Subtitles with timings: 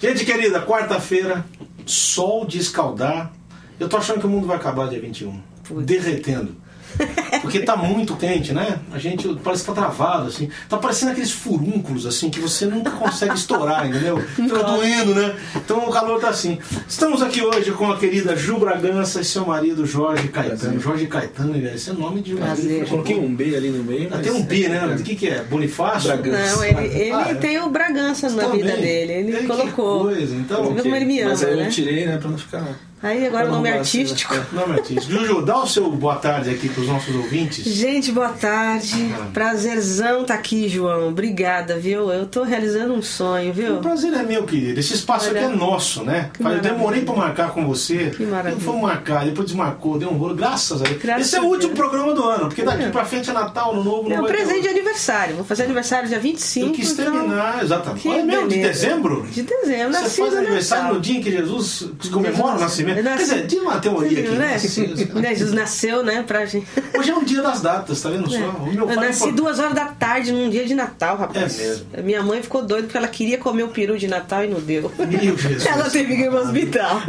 [0.00, 1.44] Gente querida, quarta-feira,
[1.84, 3.30] sol de escaldar.
[3.78, 5.38] Eu tô achando que o mundo vai acabar dia 21.
[5.82, 6.56] Derretendo.
[7.42, 8.78] Porque tá muito quente, né?
[8.92, 10.48] A gente parece que tá travado, assim.
[10.68, 14.18] Tá parecendo aqueles furúnculos, assim, que você nunca consegue estourar, entendeu?
[14.20, 15.34] Fica doendo, né?
[15.56, 16.58] Então o calor tá assim.
[16.88, 20.80] Estamos aqui hoje com a querida Ju Bragança e seu marido Jorge Caetano.
[20.80, 24.06] Jorge Caetano, esse é nome de um Eu coloquei um B ali no meio.
[24.10, 24.96] Ah, mas tem um B, é- né?
[24.98, 25.42] O que, que é?
[25.42, 26.08] Bonifácio?
[26.08, 26.56] Bragança.
[26.56, 27.34] Não, ele, ele Ah, é.
[27.34, 28.62] tem o Bragança na Também.
[28.62, 29.12] vida dele.
[29.12, 30.00] Ele Que colocou.
[30.04, 30.64] coisa, então.
[30.64, 31.68] Você viu como ele me ama, Mas aí eu né?
[31.68, 32.64] tirei, né, pra não ficar.
[33.02, 34.34] Aí agora o nome artístico.
[34.52, 35.04] Não, Matias.
[35.04, 37.64] Juju, dá o seu boa tarde aqui pros nossos ouvintes.
[37.64, 39.14] Gente, boa tarde.
[39.18, 39.26] Ah.
[39.32, 41.08] Prazerzão tá aqui, João.
[41.08, 42.10] Obrigada, viu?
[42.12, 43.76] Eu tô realizando um sonho, viu?
[43.76, 44.78] O prazer é meu, querido.
[44.78, 45.46] Esse espaço Olha.
[45.46, 46.30] aqui é nosso, né?
[46.34, 46.72] Que eu maravilha.
[46.72, 48.10] demorei pra marcar com você.
[48.16, 48.54] Que maravilha.
[48.54, 50.34] Não foi marcar, depois desmarcou, deu um rolo.
[50.34, 50.98] Graças a Deus.
[51.02, 52.90] Graças Esse é o último programa do ano, porque daqui É.
[52.90, 55.36] pra frente é Natal, no novo, não É um presente de aniversário.
[55.36, 56.66] Vou fazer aniversário dia 25.
[56.66, 58.02] Eu quis então- terminar, exatamente.
[58.02, 59.26] Que Olha mesmo, de dezembro?
[59.30, 59.92] De dezembro.
[59.94, 60.94] Você faz aniversário Natal.
[60.96, 62.89] no dia em que Jesus comemora o nascimento?
[62.96, 64.30] Eu Quer dizer, tinha uma teoria aqui.
[64.30, 64.52] Né?
[64.52, 64.86] Nasceu,
[65.20, 66.66] Né, Jesus nasceu, né, pra gente.
[66.98, 68.36] Hoje é um dia das datas, tá vendo só?
[68.36, 71.58] O meu Eu pai nasci foi- duas horas da tarde num dia de Natal, rapaz.
[71.58, 71.86] É mesmo.
[72.04, 74.90] Minha mãe ficou doida porque ela queria comer o peru de Natal e não deu.
[74.98, 75.66] Meu Jesus.
[75.66, 77.02] Ela teve que ir pro hospital.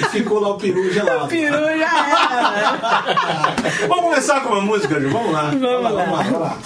[0.00, 1.24] E ficou lá o peru gelado.
[1.24, 3.86] O peru já era.
[3.88, 5.10] Vamos começar com uma música, Ju?
[5.10, 5.50] Vamos lá.
[5.50, 5.90] Vamos lá.
[5.90, 6.58] Vamos lá, vamos lá.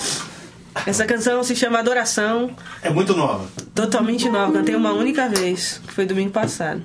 [0.86, 2.50] Essa canção se chama Adoração,
[2.82, 3.44] É muito nova.
[3.74, 4.52] totalmente nova.
[4.52, 6.82] Cantei uma única vez, que foi domingo passado.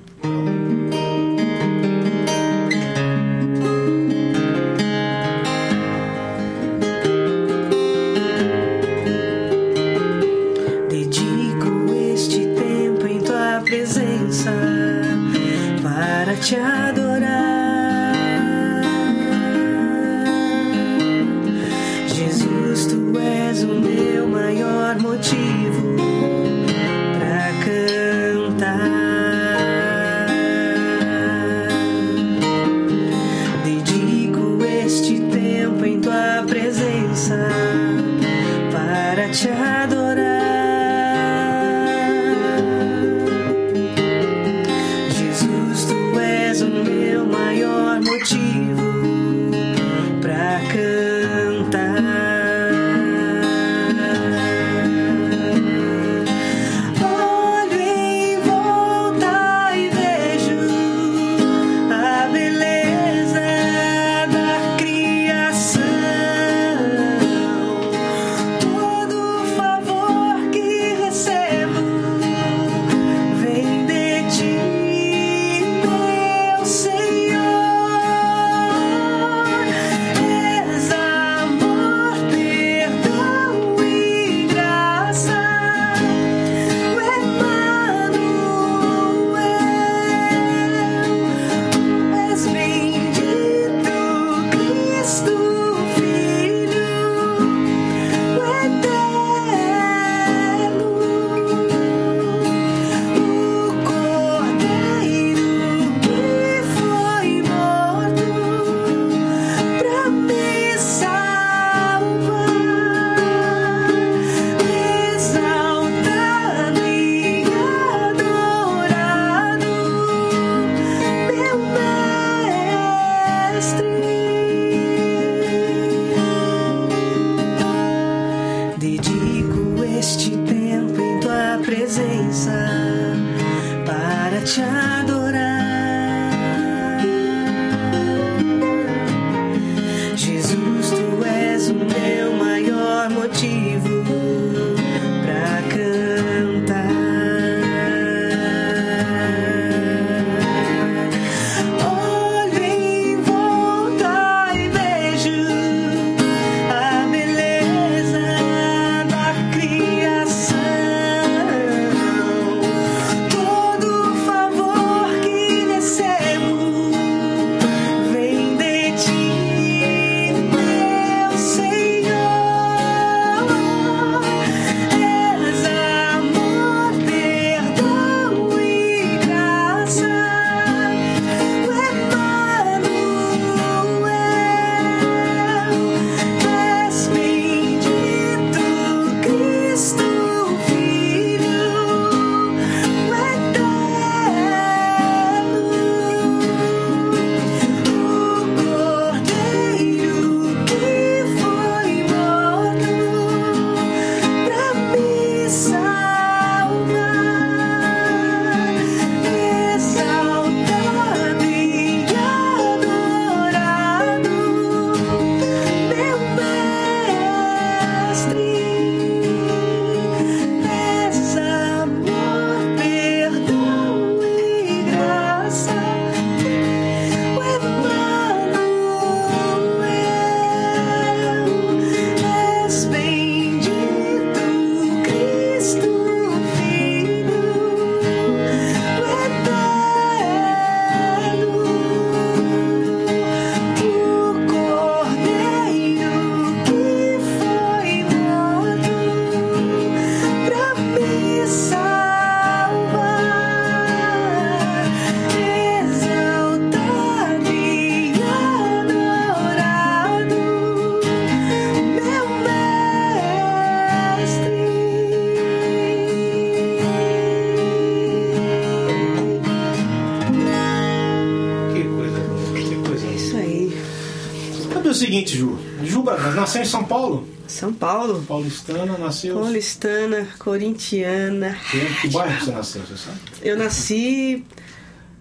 [277.80, 278.22] Paulo.
[278.28, 279.34] Paulistana, nasceu.
[279.34, 281.56] Paulistana, corintiana.
[282.02, 283.18] Que bairro você nasceu, você sabe?
[283.42, 284.44] Eu nasci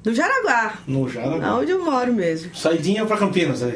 [0.06, 0.74] no Jaraguá.
[0.86, 1.56] No Jaraguá.
[1.56, 2.54] Onde eu moro mesmo.
[2.54, 3.76] Saidinha pra Campinas aí.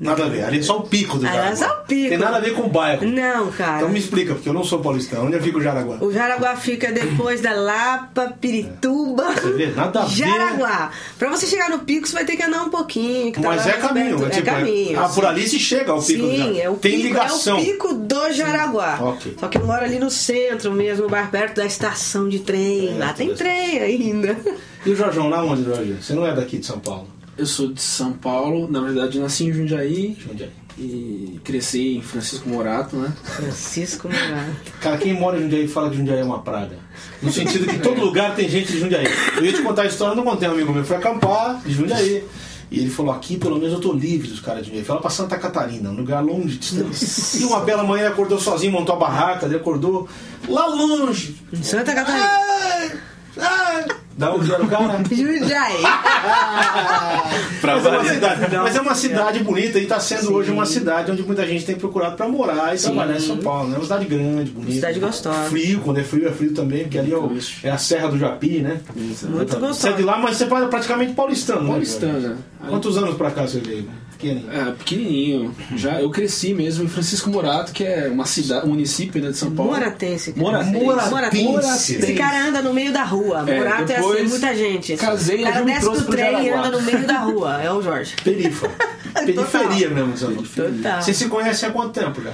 [0.00, 0.42] Nada a ver.
[0.44, 1.46] Ali é só o pico do Jaraguá.
[1.50, 2.08] é só o pico.
[2.08, 3.06] Tem nada a ver com o bairro.
[3.06, 3.76] Não, cara.
[3.76, 5.26] Então me explica, porque eu não sou paulistano.
[5.26, 5.98] Onde fica o Jaraguá?
[6.00, 9.32] O Jaraguá fica depois da Lapa, Pirituba.
[9.34, 9.66] Você vê?
[9.68, 10.16] Nada a ver.
[10.16, 10.90] Jaraguá.
[11.18, 13.32] Pra você chegar no pico, você vai ter que andar um pouquinho.
[13.32, 14.18] tá Mas lá é caminho.
[14.18, 14.24] perto.
[14.26, 15.00] É, tipo, caminho.
[15.00, 16.58] Ah, por ali se chega ao pico do Sim, Jaraguá.
[16.60, 17.58] é o Tem pico, ligação.
[17.58, 18.98] É o pico do Jaraguá.
[19.00, 19.36] Ok.
[19.38, 22.96] Só que eu moro ali no centro mesmo, mais perto da estação de trem.
[22.96, 24.36] É, lá tem trem ainda.
[24.84, 25.96] E o Jorjão, lá onde, Jorge?
[26.00, 27.06] Você não é daqui de São Paulo?
[27.36, 30.48] Eu sou de São Paulo, na verdade nasci em Jundiaí é?
[30.78, 33.12] e cresci em Francisco Morato, né?
[33.24, 34.72] Francisco Morato.
[34.80, 36.76] Cara, quem mora em Jundiaí fala que Jundiaí é uma praga.
[37.22, 39.06] No sentido que em todo lugar tem gente de Jundiaí.
[39.36, 40.84] Eu ia te contar a história, não contei, um amigo meu.
[40.84, 42.24] Foi acampar de Jundiaí.
[42.70, 44.84] E ele falou, aqui pelo menos eu tô livre dos caras de Jundiaí.
[44.84, 47.40] Foi lá pra Santa Catarina, um lugar longe, distante.
[47.40, 50.06] E uma bela manhã ele acordou sozinho, montou a barraca, ele acordou
[50.46, 51.36] lá longe.
[51.62, 52.26] Santa Catarina.
[52.26, 52.92] Ai,
[53.38, 54.01] ai.
[54.22, 55.00] Da onde era o cara?
[55.10, 55.82] Jundiaí.
[57.60, 60.64] Pra mas, é uma cidade, mas é uma cidade bonita e está sendo hoje uma
[60.66, 63.68] cidade onde muita gente tem procurado para morar e trabalhar em São Paulo.
[63.68, 63.74] né?
[63.74, 64.72] É uma cidade grande, bonita.
[64.72, 65.48] Cidade gostosa.
[65.50, 68.18] Frio, quando é frio, é frio também, porque ali é, o- é a Serra do
[68.18, 68.80] Japi, né?
[68.94, 69.92] Muito Você é gostosa.
[69.94, 71.68] de lá, mas você é praticamente paulistano, né?
[71.70, 72.36] Paulistana.
[72.68, 73.88] Quantos anos pra cá você veio?
[74.22, 74.52] Pequenininho.
[74.52, 75.54] É, pequenininho.
[75.76, 79.36] Já eu cresci mesmo em Francisco Morato, que é uma cidade, um município né, de
[79.36, 79.72] São Paulo.
[79.72, 80.32] Moratense.
[80.32, 80.46] cara.
[80.46, 81.10] Moratense.
[81.10, 81.96] Moratense.
[81.96, 83.44] Esse cara anda no meio da rua.
[83.46, 84.96] É, Morato é assim, depois muita gente.
[84.96, 87.60] casei, o cara desce do trem e anda no meio da rua.
[87.62, 88.14] É o Jorge.
[88.22, 88.70] Perifa.
[89.26, 90.42] Periferia mesmo.
[90.42, 91.02] Total.
[91.02, 92.32] Você se conhece há quanto tempo já?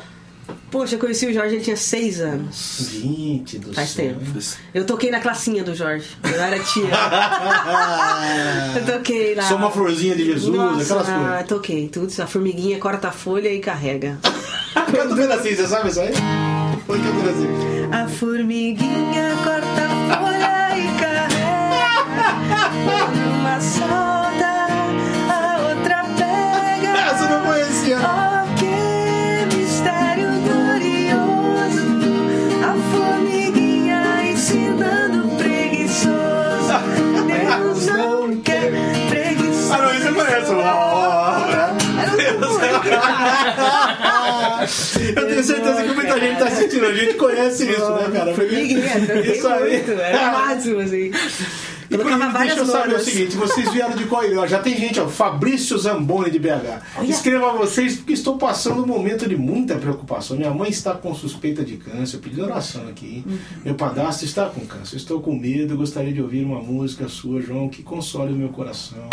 [0.71, 2.91] Poxa, eu conheci o Jorge, ele tinha seis anos.
[2.93, 4.39] 20 do Faz céu, tempo.
[4.75, 6.09] Eu toquei na classinha do Jorge.
[6.23, 6.85] Eu era tia.
[8.77, 9.45] eu toquei lá.
[9.45, 11.47] Sou uma florzinha de Jesus, Nossa, aquelas ah, coisas.
[11.47, 11.89] toquei.
[11.89, 12.13] Tudo.
[12.23, 14.19] A formiguinha corta a folha e carrega.
[14.75, 16.13] Canta um pedacinho, você sabe isso aí?
[16.87, 17.89] Põe que pedacinho.
[17.93, 21.39] A formiguinha corta a folha e carrega.
[23.39, 24.58] Uma solta,
[45.17, 48.35] Eu tenho certeza que muita gente tá assistindo, a gente conhece isso, né, cara?
[48.35, 48.99] Formiguinha,
[49.35, 49.77] Isso aí.
[49.79, 49.93] muito.
[49.93, 51.11] Era o máximo, assim.
[51.91, 54.47] E várias deixa eu saber o seguinte, vocês vieram de qual ilha?
[54.47, 57.03] Já tem gente, ó, Fabrício Zamboni de BH.
[57.09, 60.37] Escreva a vocês porque estou passando um momento de muita preocupação.
[60.37, 63.25] Minha mãe está com suspeita de câncer, eu pedi oração aqui.
[63.27, 63.39] Uhum.
[63.65, 64.97] Meu padrasto está com câncer.
[64.97, 69.09] Estou com medo, gostaria de ouvir uma música sua, João, que console o meu coração.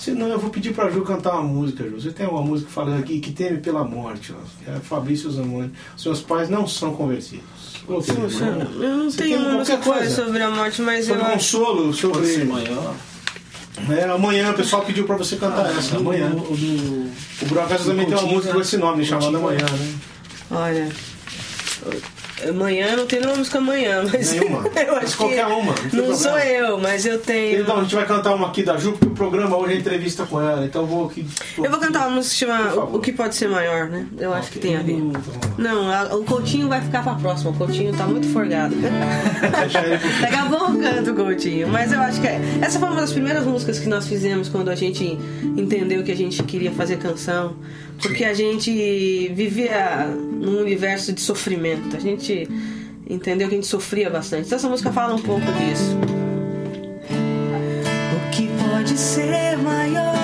[0.00, 2.00] Se não, eu vou pedir pra Ju cantar uma música, Ju.
[2.00, 4.70] Você tem uma música falando aqui que teme pela morte, ó.
[4.72, 5.70] É Fabrício Zamboni.
[5.94, 7.44] Seus pais não são convertidos.
[7.86, 10.24] Eu não você tenho uma música coisa?
[10.24, 11.34] sobre a morte, mas eu Sobre acho.
[11.34, 12.18] consolo, sobre.
[12.18, 12.94] Pode ser amanhã.
[13.90, 16.30] É, amanhã o pessoal pediu pra você cantar essa, amanhã.
[16.30, 17.10] O do,
[17.42, 18.64] O Brocas também tem uma música com né?
[18.64, 19.66] esse nome, chamada Coutinho.
[19.66, 19.94] Amanhã, né?
[20.50, 20.88] Olha.
[22.48, 24.32] Amanhã não tem nenhuma música amanhã, mas.
[24.32, 24.58] Nenhuma.
[24.76, 27.60] eu Mas acho qualquer que uma, não Não sou eu, mas eu tenho.
[27.62, 30.24] Então, a gente vai cantar uma aqui da Ju, porque o programa hoje é entrevista
[30.26, 31.26] com ela, então eu vou aqui.
[31.58, 32.74] Eu vou cantar uma música que chama.
[32.84, 34.06] O que Pode Ser Maior, né?
[34.18, 34.92] Eu acho que tem a ver.
[34.92, 35.20] Então.
[35.58, 37.50] Não, a- o Coutinho vai ficar pra próxima.
[37.50, 38.74] O Coutinho tá muito forgado.
[40.20, 41.68] Daqui a pouco eu canto o Coutinho.
[41.68, 42.40] Mas eu acho que é.
[42.60, 45.18] Essa foi uma das primeiras músicas que nós fizemos quando a gente
[45.56, 47.54] entendeu que a gente queria fazer canção.
[48.02, 51.96] Porque a gente vivia num universo de sofrimento.
[51.96, 52.48] A gente
[53.08, 54.46] entendeu que a gente sofria bastante.
[54.46, 55.96] Então essa música fala um pouco disso.
[58.16, 60.19] O que pode ser maior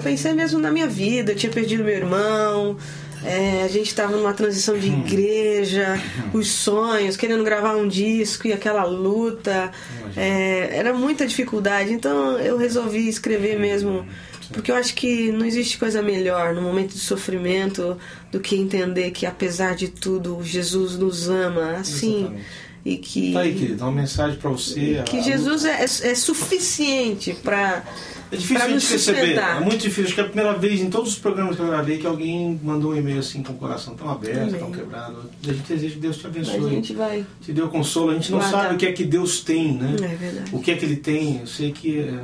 [0.00, 1.32] eu, pensei mesmo na minha vida.
[1.32, 2.76] Eu tinha perdido meu irmão,
[3.24, 6.00] é, a gente estava numa transição de igreja,
[6.32, 9.70] os sonhos, querendo gravar um disco e aquela luta.
[10.16, 11.92] é, era muita dificuldade.
[11.92, 14.06] Então eu resolvi escrever mesmo.
[14.52, 17.96] Porque eu acho que não existe coisa melhor no momento de sofrimento
[18.32, 22.22] do que entender que, apesar de tudo, Jesus nos ama assim.
[22.22, 22.69] Exatamente.
[22.84, 25.02] E que, Tá aí, querido, uma mensagem pra você.
[25.04, 27.84] que A- Jesus é, é suficiente para
[28.32, 29.36] É difícil a gente receber.
[29.38, 30.04] É muito difícil.
[30.04, 32.58] Acho que é a primeira vez em todos os programas que eu gravei que alguém
[32.62, 34.58] mandou um e-mail assim com o coração tão aberto, Amém.
[34.60, 35.30] tão quebrado.
[35.46, 36.70] A gente deseja que Deus te A abençoe.
[36.70, 37.26] gente vai.
[37.42, 38.12] Te deu consolo.
[38.12, 38.62] A gente não Guardar.
[38.62, 39.96] sabe o que é que Deus tem, né?
[40.00, 40.50] É verdade.
[40.54, 41.40] O que é que Ele tem.
[41.40, 42.18] Eu sei que é,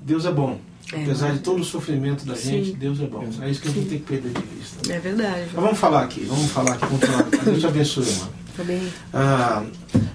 [0.00, 0.58] Deus é bom.
[0.92, 2.50] É, Apesar mas- de todo o sofrimento da Sim.
[2.64, 3.26] gente, Deus é bom.
[3.42, 4.92] É isso que a gente tem que perder de vista.
[4.92, 5.46] É verdade.
[5.52, 6.86] Mas vamos falar aqui, vamos falar aqui.
[7.44, 8.28] Deus te abençoe, irmão.
[9.12, 9.62] Ah,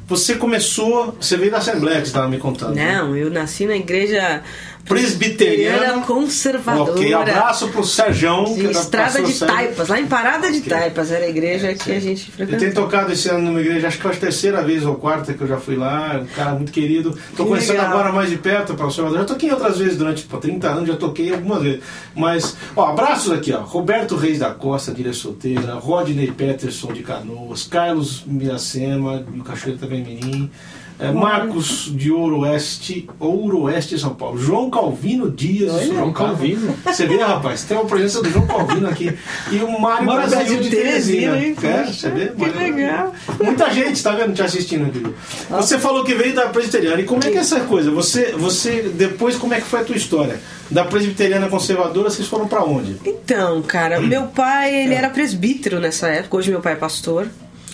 [0.07, 2.73] você começou, você veio da Assembleia que você estava me contando.
[2.75, 2.97] né?
[2.97, 4.41] Não, eu nasci na igreja
[4.85, 6.91] Presbiteriana conservadora.
[6.91, 9.55] Ok, abraço pro Serjão, que era Estrada de Sérgio.
[9.55, 10.69] Taipas, lá em Parada de Ok.
[10.69, 11.91] Taipas, era a igreja que sim.
[11.95, 12.83] a gente Eu tenho frequentou.
[12.85, 15.47] tocado esse ano numa igreja, acho que foi a terceira vez ou quarta que eu
[15.47, 17.11] já fui lá, um cara muito querido.
[17.37, 17.91] Tô Que conhecendo legal.
[17.91, 19.19] agora mais de perto para o Salvador.
[19.19, 21.81] Já toquei outras vezes durante pô, 30 anos, já toquei algumas vezes.
[22.15, 23.59] Mas, ó, abraços aqui, ó.
[23.61, 30.03] Roberto Reis da Costa, Ilha Solteira, Rodney Peterson de Canoas, Carlos Miracema, do Cachoeira também
[30.03, 30.49] Mirim.
[30.99, 34.37] É, Marcos de Ouro Oeste, Ouro Oeste São Paulo.
[34.37, 35.73] João Calvino Dias.
[35.73, 36.11] Olha, João.
[36.13, 36.75] Calvino.
[36.85, 39.13] Você vê, rapaz, tem uma presença do João Calvino aqui.
[39.51, 41.37] E o Mário Brasil de Brasil de Teresina.
[41.37, 41.55] Hein?
[41.63, 42.27] É, Poxa, você vê?
[42.27, 43.13] que Mário legal.
[43.41, 45.03] Muita gente tá vendo te assistindo aqui.
[45.49, 46.99] Você falou que veio da presbiteriana.
[47.01, 47.89] E como é que é essa coisa?
[47.91, 50.39] Você, você depois como é que foi a tua história?
[50.69, 52.97] Da presbiteriana conservadora, vocês foram pra onde?
[53.03, 54.83] Então, cara, meu pai, É.
[54.83, 57.27] ele era presbítero nessa época, hoje meu pai é pastor.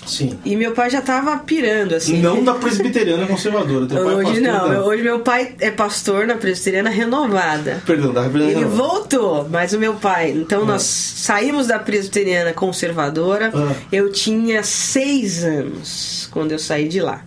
[0.06, 0.38] Sim.
[0.46, 2.22] E meu pai já tava pirando, assim.
[2.22, 3.86] Não da presbiteriana conservadora.
[3.88, 7.82] Teu pai é Hoje não, da- hoje meu pai é pastor na presbiteriana renovada.
[7.86, 8.62] Perdão, da presbiteriana.
[8.65, 10.32] Ele voltou, mas o meu pai.
[10.32, 13.52] Então nós saímos da presbiteriana conservadora.
[13.54, 13.74] Ah.
[13.91, 17.24] Eu tinha seis anos quando eu saí de lá.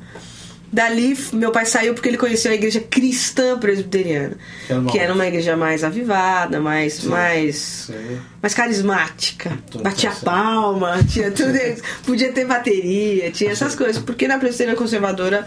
[0.70, 4.98] Dali, meu pai saiu porque ele conheceu a igreja cristã presbiteriana, Que era uma- que
[4.98, 8.18] era uma igreja mais avivada, mais, mais, Sei.
[8.42, 9.50] mais carismática.
[9.68, 10.24] Então, Batia tá certo.
[10.24, 11.83] palma, tinha tudo, isso.
[12.04, 15.46] podia ter bateria, tinha essas coisas, porque na presbiteriana conservadora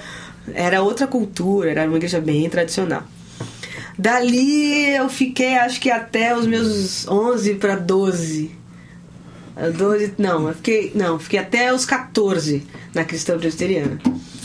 [0.56, 3.04] era outra cultura, era uma igreja bem tradicional.
[3.98, 8.50] Dali eu fiquei, acho que até os meus 11 para 12.
[9.56, 12.64] Eh, 12, não, eu fiquei, não, fiquei até os 14
[12.96, 14.00] na cristã presbiteriana.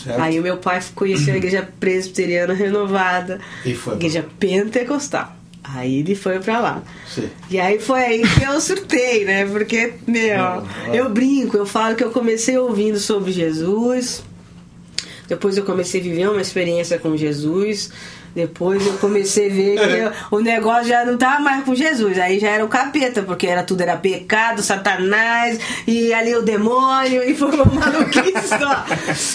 [0.06, 0.20] Certo.
[0.20, 5.34] Aí o meu pai conheceu a igreja presbiteriana renovada, igreja pentecostal.
[5.64, 6.82] Aí ele foi pra lá.
[7.12, 7.28] Sim.
[7.50, 9.44] E aí foi aí que eu surtei, né?
[9.46, 10.64] Porque, meu,
[10.94, 14.22] eu brinco, eu falo que eu comecei ouvindo sobre Jesus.
[15.26, 17.90] Depois eu comecei a viver uma experiência com Jesus.
[18.36, 22.18] Depois eu comecei a ver que eu- o negócio já não tava mais com Jesus.
[22.18, 27.22] Aí já era o capeta, porque era tudo era pecado, satanás, e ali o demônio,
[27.28, 28.84] e foi uma maluquice só.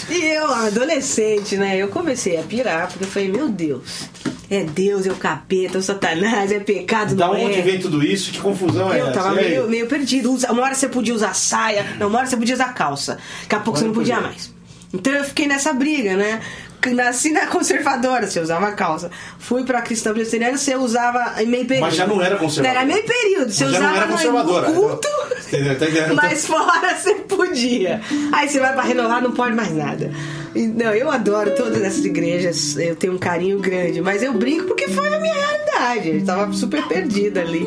[0.08, 1.76] E eu, adolescente, né?
[1.76, 4.08] Eu comecei a pirar, porque eu falei, meu Deus,
[4.48, 7.62] é Deus, é o capeta, é o satanás, é pecado, Da não onde é.
[7.62, 8.30] vem tudo isso?
[8.30, 9.20] Que confusão é Eu essa?
[9.20, 9.50] tava E aí?
[9.50, 10.30] meio, meio perdido.
[10.30, 13.18] Uma hora você podia usar saia, uma hora você podia usar calça.
[13.42, 14.28] Daqui a pouco você não podia podia.
[14.30, 14.52] mais.
[14.94, 16.40] Então eu fiquei nessa briga, né?
[16.90, 19.10] Nasci na conservadora, você usava calça.
[19.38, 21.86] Fui pra cristã presbiteriana, você usava em meio período.
[21.86, 22.80] Mas já não era conservadora.
[22.80, 23.50] Era meio período.
[23.52, 24.68] Você Mas já não usava era conservadora.
[24.68, 25.08] no culto,
[25.46, 25.78] Entendeu?
[25.78, 26.14] Tá entendendo?
[26.20, 28.00] mas fora você podia.
[28.32, 30.10] Aí você vai pra renovar, não pode mais nada.
[30.54, 34.88] Não, eu adoro todas essas igrejas, eu tenho um carinho grande, mas eu brinco porque
[34.88, 36.10] foi a minha realidade.
[36.10, 37.66] Eu tava super perdida ali.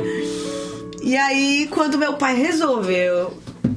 [1.02, 3.34] E aí, quando meu pai resolveu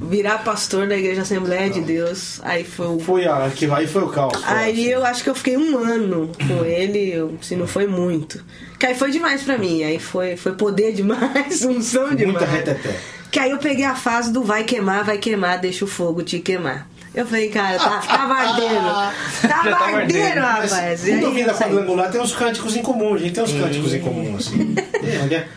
[0.09, 2.99] virar pastor da Igreja Assembleia de Deus, aí foi o.
[2.99, 4.33] Foi a, que aí foi o caos.
[4.45, 8.43] Aí eu acho que eu fiquei um ano com ele, eu- se não foi muito.
[8.79, 12.37] Que aí foi demais pra mim, aí foi, foi poder demais, unção demais.
[12.39, 12.95] Muita reteté.
[13.31, 16.39] Que aí eu peguei a fase do vai queimar, vai queimar, deixa o fogo te
[16.39, 16.87] queimar.
[17.13, 19.47] Eu falei, cara, tá, tava ardendo.
[19.47, 21.03] Tava tava ardendo, Mas, rapaz.
[21.03, 21.69] Vem da saí.
[21.69, 24.75] quadrangular, tem uns cânticos em comum, a gente tem uns cânticos em comum, assim.
[25.23, 25.47] Olha,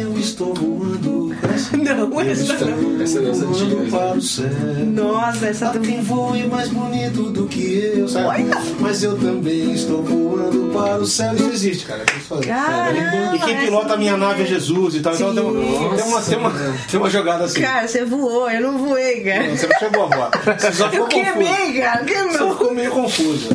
[0.00, 1.23] eu estou voando.
[1.44, 3.02] Não, essa não.
[3.02, 3.90] Essa é né?
[3.90, 4.46] para o céu.
[4.86, 8.44] Nossa, essa tu quem voe mais bonito do que eu, sabe?
[8.80, 11.34] Mas eu também estou voando para o céu.
[11.34, 12.04] Isso existe, cara.
[12.04, 14.48] Caramba, E quem essa pilota a minha não nave é é.
[14.48, 15.14] Jesus e tal.
[15.14, 16.52] Então tem uma, tem, uma, tem, uma,
[16.90, 17.60] tem uma jogada assim.
[17.60, 19.56] Cara, você voou, eu não voei, cara.
[19.56, 20.30] Você não chegou a voar.
[20.58, 22.52] Você só ficou Eu queimei, cara, Você queimou.
[22.52, 23.48] ficou meio confuso.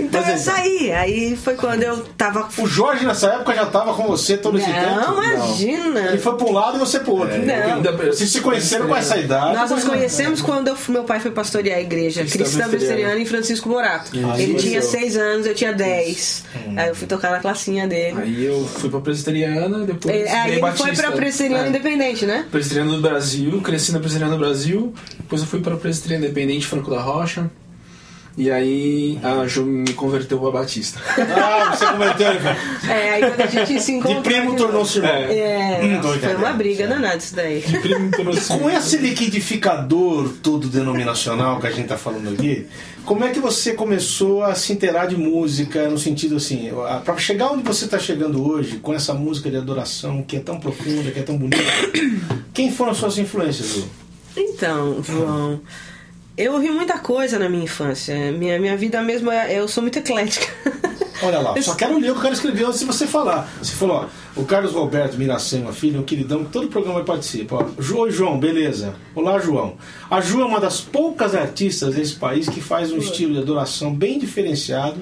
[0.00, 0.92] Então Mas eu aí- saí.
[0.92, 2.48] Aí foi quando eu tava.
[2.58, 4.80] O Jorge nessa época já tava com você todo esse tempo?
[4.80, 6.00] Não, imagina.
[6.08, 7.36] Ele foi pra um lado e você pro outro.
[7.38, 7.82] Não.
[8.06, 9.56] Vocês se conheceram com essa idade.
[9.56, 13.18] Nós nos conhecemos quando eu meu pai foi pastorear a igreja Cristã cristã Presbiteriana.
[13.20, 14.10] em Francisco Morato.
[14.14, 15.00] Aí Ele tinha conheceu.
[15.00, 16.44] seis anos, eu tinha dez.
[16.76, 18.16] Aí eu fui tocar na classinha dele.
[18.20, 20.86] Aí eu fui pra presbiteriana, depois É, Aí ele batista.
[20.86, 21.68] foi pra presbiteriana É.
[21.68, 22.46] independente, né?
[22.50, 26.66] Presbiteriana do Brasil, cresci na Presbiteriana do Brasil, depois eu fui para a Presbiteriana Independente
[26.66, 27.50] Franco da Rocha,
[28.40, 31.00] e aí a Ju me converteu para Batista.
[31.18, 32.38] Ah, você converteu ele.
[32.38, 32.56] velho.
[32.88, 34.22] É, aí quando a gente se encontrou.
[34.22, 35.12] De primo tornou-se irmão.
[35.12, 36.52] É, Hum, nossa, foi uma é.
[36.54, 37.62] briga danada isso daí.
[37.62, 42.66] Primo trouxe- Com esse liquidificador todo denominacional que a gente tá falando aqui,
[43.04, 46.70] como é que você começou a se inteirar de música no sentido assim,
[47.04, 50.58] para chegar onde você está chegando hoje, com essa música de adoração que é tão
[50.60, 51.62] profunda, que é tão bonita,
[52.52, 53.88] quem foram as suas influências, Lu?
[54.36, 55.60] Então, João,
[56.40, 58.32] eu ouvi muita coisa na minha infância.
[58.32, 60.46] Minha, minha vida mesmo, é- eu sou muito eclética.
[61.22, 63.46] Olha lá, só quero ler o que o cara escreveu antes de você falar.
[63.62, 67.56] Você falou, ó, o Carlos Roberto Miracema, filho, um queridão, que todo programa participa.
[67.56, 68.94] Ó, Oi, João, beleza?
[69.14, 69.74] Olá, João.
[70.10, 73.94] A Ju é uma das poucas artistas desse país que faz um estilo de adoração
[73.94, 74.96] bem diferenciado,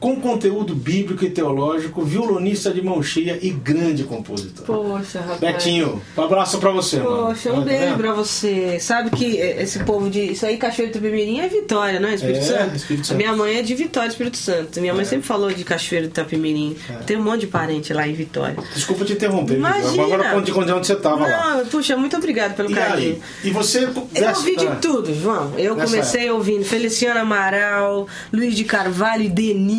[0.00, 4.64] com conteúdo bíblico e teológico, violonista de mão cheia e grande compositor.
[4.64, 5.40] Poxa, rapaz.
[5.40, 7.26] Betinho, um abraço pra você, mano.
[7.28, 8.78] Poxa, um Olha, tá beijo pra você.
[8.80, 10.32] Sabe que esse povo de.
[10.32, 12.14] Isso aí, Cachoeiro do Itapemirim é Vitória, não é?
[12.14, 12.76] Espírito É, Santo.
[12.76, 13.16] Espírito Santo.
[13.16, 14.80] minha mãe é de Vitória, Espírito Santo.
[14.80, 16.76] Minha mãe sempre falou de Cachoeiro do Itapemirim.
[17.06, 18.56] Tem um monte de parente lá em Vitória.
[18.74, 19.54] Desculpa te interromper.
[19.56, 20.04] Imagina.
[20.04, 21.56] agora conte onde onde você tava lá.
[21.56, 23.12] Não, puxa, muito obrigado pelo E carinho.
[23.14, 23.22] aí?
[23.44, 23.84] E você.
[23.84, 25.52] Eu ouvi de tudo, João.
[25.58, 29.28] Eu comecei ouvindo Feliciano Amaral, Luiz de Carvalho e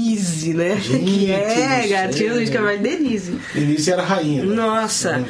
[0.10, 0.76] Denise, né?
[0.82, 2.34] que é, Gente, gatinho é.
[2.34, 3.40] Luiz de Carvalho Denise.
[3.54, 4.44] Denise era rainha.
[4.46, 4.56] né?
[4.56, 5.24] Nossa.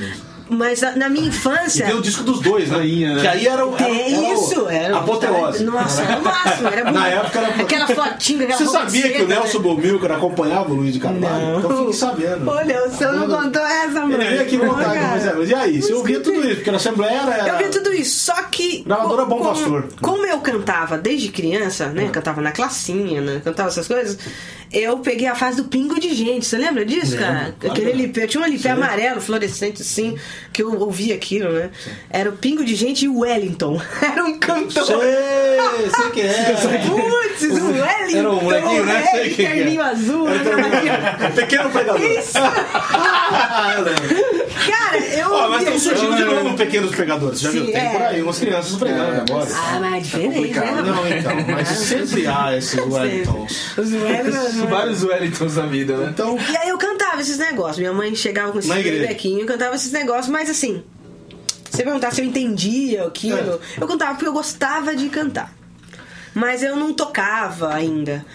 [0.49, 1.85] Mas na, na minha E infância.
[1.85, 2.77] tem o disco dos dois, né?
[2.77, 3.21] Rainha, né?
[3.21, 3.75] Que aí era o.
[3.75, 5.63] Era, É era o- isso, era Apoteose.
[5.63, 7.62] Nossa, era o máximo, era Na época era.
[7.62, 9.63] Aquela fotinha, aquela Você sabia que o seda, Nelson né?
[9.63, 11.21] Bomilcar acompanhava o Luiz de Carvalho?
[11.51, 11.59] Não.
[11.59, 12.49] Então fique sabendo.
[12.49, 14.13] Olha, o senhor não contou essa, mano.
[14.15, 14.73] Ele veio aqui cara.
[15.12, 15.81] mas, é, mas e aí?
[15.81, 16.55] Você ouvia tudo isso?
[16.55, 17.47] Porque na Assembleia era.
[17.49, 18.83] Eu via tudo isso, só que.
[18.83, 19.88] Gravadora Bom Pastor.
[20.01, 22.09] Como eu cantava desde criança, né?
[22.12, 23.41] Cantava na classinha, né?
[23.43, 24.17] Cantava essas coisas.
[24.71, 26.45] Eu peguei a fase do pingo de gente.
[26.45, 27.55] Você lembra disso, cara?
[27.67, 28.23] Aquele LP.
[28.23, 28.67] Eu tinha um Sim.
[28.69, 30.15] amarelo, fluorescente, assim,
[30.52, 31.69] que eu ouvia aquilo, né?
[32.10, 33.82] Era o pingo de gente e o Wellington.
[34.02, 34.86] Era um cantor.
[34.86, 36.56] Sei, sei que é.
[36.88, 38.17] Putz, o Wellington.
[38.17, 39.04] Era um molequinho, né?
[39.04, 39.82] é, Sei que é.
[39.82, 40.28] azul.
[40.30, 41.17] Era né?
[41.30, 42.02] um pequeno pregador.
[42.02, 42.34] Isso.
[44.69, 47.39] Cara, eu Ó, mas estão surgindo de novo pequenos pregadores.
[47.39, 47.71] Já Sim, viu?
[47.71, 47.89] Tem é.
[47.89, 49.49] por aí umas crianças pregando agora.
[49.54, 50.82] Ah, mas é diferente, né?
[50.82, 53.78] Não, então, mas sempre há esses Wellingtons.
[53.78, 54.69] Os Wellingtons.
[54.69, 56.10] Vários Wellingtons da vida, né?
[56.12, 57.77] Então, E aí eu cantava esses negócios.
[57.79, 58.67] Minha mãe chegava com esse
[59.08, 60.84] bequinho, cantava esses negócios, mas assim,
[61.69, 63.38] você perguntar se eu entendia aquilo,
[63.77, 63.82] É.
[63.84, 65.53] eu cantava porque eu gostava de cantar.
[66.34, 68.25] Mas eu não tocava ainda.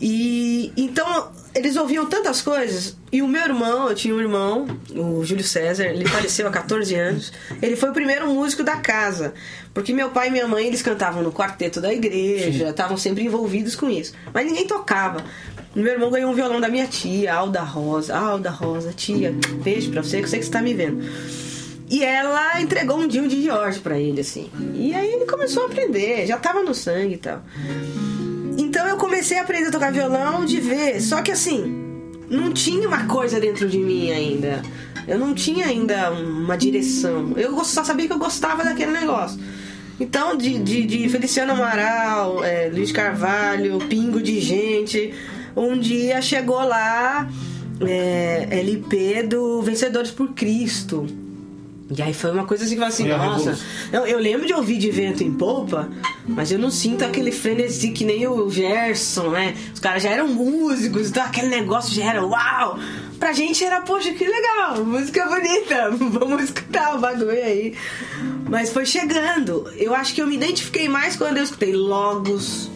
[0.00, 2.96] E então eles ouviam tantas coisas.
[3.10, 6.94] E o meu irmão, eu tinha um irmão, o Júlio César, ele faleceu há 14
[6.94, 7.32] anos.
[7.60, 9.34] Ele foi o primeiro músico da casa.
[9.74, 13.74] Porque meu pai e minha mãe, eles cantavam no quarteto da igreja, estavam sempre envolvidos
[13.74, 14.12] com isso.
[14.32, 15.24] Mas ninguém tocava.
[15.74, 18.16] Meu irmão ganhou um violão da minha tia, Alda Rosa.
[18.16, 21.04] Alda Rosa, tia, beijo pra você, que eu sei que você tá me vendo.
[21.90, 24.50] E ela entregou um Dio de George pra ele, assim.
[24.74, 27.42] E aí ele começou a aprender, já tava no sangue e tal.
[28.58, 31.88] Então eu comecei a aprender a tocar violão de ver, só que assim,
[32.28, 34.62] não tinha uma coisa dentro de mim ainda.
[35.06, 37.32] Eu não tinha ainda uma direção.
[37.36, 39.40] Eu só sabia que eu gostava daquele negócio.
[39.98, 45.14] Então, de, de, de Feliciano Amaral, é, Luiz Carvalho, Pingo de Gente,
[45.60, 47.28] um dia chegou lá
[47.80, 51.06] é, LP do Vencedores por Cristo.
[51.90, 53.58] E aí foi uma coisa assim que eu falei assim, nossa.
[53.90, 55.88] Eu, eu lembro de ouvir de vento em polpa,
[56.26, 59.56] mas eu não sinto aquele frenesi que nem o Gerson, né?
[59.72, 62.78] Os caras já eram músicos, então aquele negócio já era uau!
[63.18, 67.74] Pra gente era, poxa, que legal, música bonita, vamos escutar o bagulho aí.
[68.48, 69.66] Mas foi chegando.
[69.76, 72.70] Eu acho que eu me identifiquei mais quando eu escutei Logos,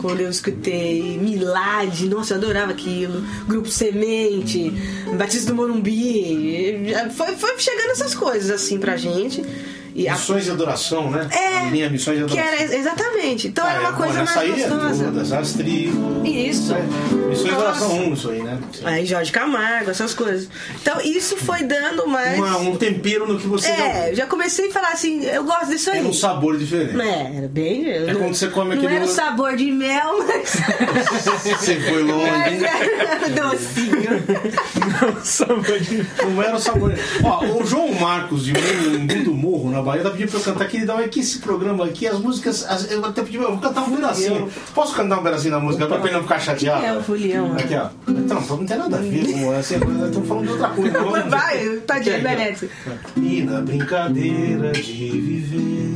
[0.00, 3.22] quando eu escutei Milad, nossa, eu adorava aquilo.
[3.46, 4.70] Grupo Semente,
[5.16, 6.92] Batista do Morumbi.
[7.16, 9.44] Foi, foi chegando essas coisas assim pra gente.
[9.94, 11.28] E a- Missões de adoração, né?
[11.32, 12.64] É, A linha Missões de que adoração.
[12.64, 13.48] era exatamente.
[13.48, 15.04] Então Ah, era é, uma bom, coisa mais aí é gostosa.
[15.04, 16.22] todas, as trio.
[16.24, 16.74] Isso.
[16.74, 16.82] É,
[17.28, 18.58] Missões de adoração 1, isso aí, né?
[18.84, 20.48] Aí Jorge Camargo, essas coisas.
[20.80, 22.38] Então isso foi dando mais.
[22.38, 25.66] Uma- um tempero no que você É, eu já comecei a falar assim, eu gosto
[25.70, 25.98] disso aí.
[25.98, 27.00] Era um sabor diferente.
[27.00, 27.88] É, era bem.
[27.90, 30.50] É quando você come Não aquele era o sabor de mel, mas.
[31.60, 32.30] Você foi longe.
[32.30, 35.20] mas era docinho.
[35.22, 36.94] Sabor de- Não era o sabor.
[37.22, 40.64] Ó, o João Marcos de Mungo do Morro, na Bahia, tá pedindo pra eu cantar
[40.64, 40.76] aqui.
[40.78, 42.64] Ele dá aqui esse programa aqui, as músicas.
[42.68, 44.48] as- eu até pedi, eu vou cantar um pedacinho.
[44.74, 46.84] Posso cantar um pedacinho da música pra ele não ficar chateado?
[46.84, 47.52] É o Fulião.
[47.52, 47.88] Aqui, ó.
[48.08, 49.74] Então, não tem nada a ver com essa.
[49.76, 50.98] Estamos falando de outra coisa.
[51.02, 51.30] Vamos.
[51.30, 52.22] Vai, tadinho, ó.
[52.22, 52.70] merece.
[53.16, 55.90] E na brincadeira de viver,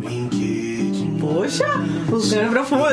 [0.00, 1.64] brinquei de Poxa,
[2.10, 2.84] o cara é profundo.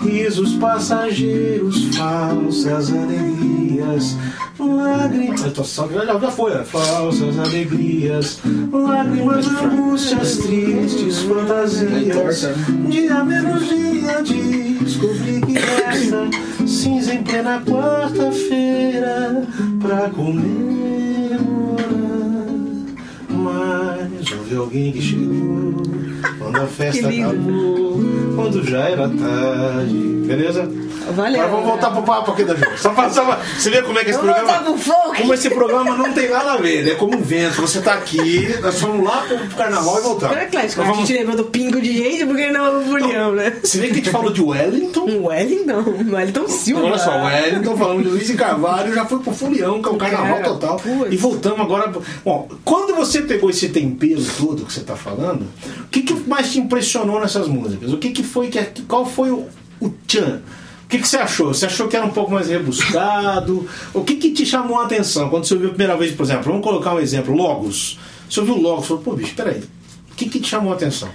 [0.00, 4.16] Risos passageiros, falsas alegrias,
[4.58, 5.44] lágrimas.
[5.44, 6.64] Eu tô só, já, foi, né?
[6.64, 8.40] Falsas alegrias,
[8.72, 12.48] lágrimas, angústias, tristes fantasias.
[12.88, 14.22] Dia menos dia,
[14.80, 16.28] descobri que essa
[16.66, 19.46] cinza em plena quarta-feira
[19.80, 20.68] pra comemorar.
[23.30, 25.82] Mas houve alguém que chegou
[26.38, 28.00] quando a festa acabou,
[28.38, 29.94] quando já era tarde.
[30.28, 30.68] Beleza?
[31.14, 31.40] Valeu.
[31.40, 32.64] Agora vamos voltar pro papo aqui da Ju.
[32.76, 34.62] Só pra- Você vê como é que esse Vamos programa.
[34.62, 35.18] pro folk.
[35.22, 37.62] Como esse programa não tem nada a ver, ele é como um vento.
[37.62, 40.36] Você tá aqui, nós fomos lá pro carnaval e voltamos.
[40.50, 43.56] Que Nós a vamos- gente levou do pingo de gente porque não o Fulião, né?
[43.62, 45.00] Você vê que a gente falou de Wellington.
[45.08, 45.78] Um Wellington,
[46.10, 46.84] um Wellington Silva.
[46.84, 49.96] Olha só, Wellington falando de Luiz de Carvalho já foi pro Fulião, que é o
[49.96, 50.76] carnaval Cara, total.
[50.78, 51.10] putz.
[51.12, 51.90] E voltamos agora.
[52.22, 55.40] Bom, quando você pegou esse tempero todo que você tá falando,
[55.84, 57.92] o que, que mais te impressionou nessas músicas?
[57.94, 58.62] O que, que foi que.
[58.82, 59.46] Qual foi o,
[59.80, 60.42] o tchan?
[60.84, 61.52] O que, que você achou?
[61.52, 63.68] Você achou que era um pouco mais rebuscado?
[63.92, 66.44] O que, que te chamou a atenção quando você ouviu a primeira vez, por exemplo?
[66.44, 67.98] Vamos colocar um exemplo: Logos.
[68.28, 69.62] Você ouviu Logos e falou, pô, bicho, peraí.
[70.10, 71.08] O que, que te chamou a atenção?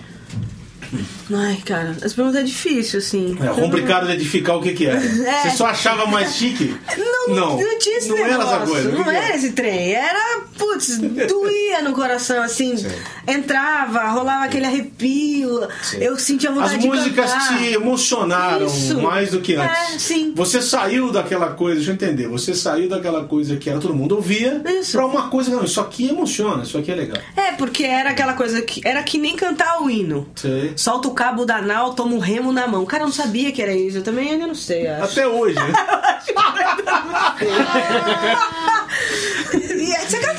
[1.36, 3.38] Ai, cara, essa pergunta é difícil, assim.
[3.42, 5.02] É complicado de edificar o que, que era.
[5.24, 5.50] É.
[5.50, 6.76] Você só achava mais chique?
[6.98, 8.42] Não, não, não tinha esse não negócio.
[8.42, 8.92] era essa coisa.
[8.92, 9.94] Não era esse trem.
[9.94, 12.76] Era, putz, doía no coração, assim.
[12.76, 12.88] Sim.
[13.28, 15.68] Entrava, rolava aquele arrepio.
[15.82, 15.98] Sim.
[16.02, 17.58] Eu sentia vontade As de músicas cantar.
[17.58, 19.02] te emocionaram Isso.
[19.02, 19.96] mais do que antes.
[19.96, 20.34] É, sim.
[20.36, 24.16] Você saiu daquela coisa, deixa eu entender, você saiu daquela coisa que era todo mundo
[24.16, 24.92] ouvia Isso.
[24.92, 27.18] pra uma coisa que não, isso aqui emociona, isso aqui é legal.
[27.36, 28.82] É, porque era aquela coisa que.
[28.86, 30.28] Era que nem cantar o hino.
[30.36, 30.74] Sei.
[30.76, 32.86] Solta o cabo da nau, toma um remo na mão.
[32.86, 34.00] Cara, eu não sabia que era isso.
[34.00, 35.14] Eu também ainda não sei, acho.
[35.14, 35.72] Até hoje, né?
[39.56, 40.33] e você.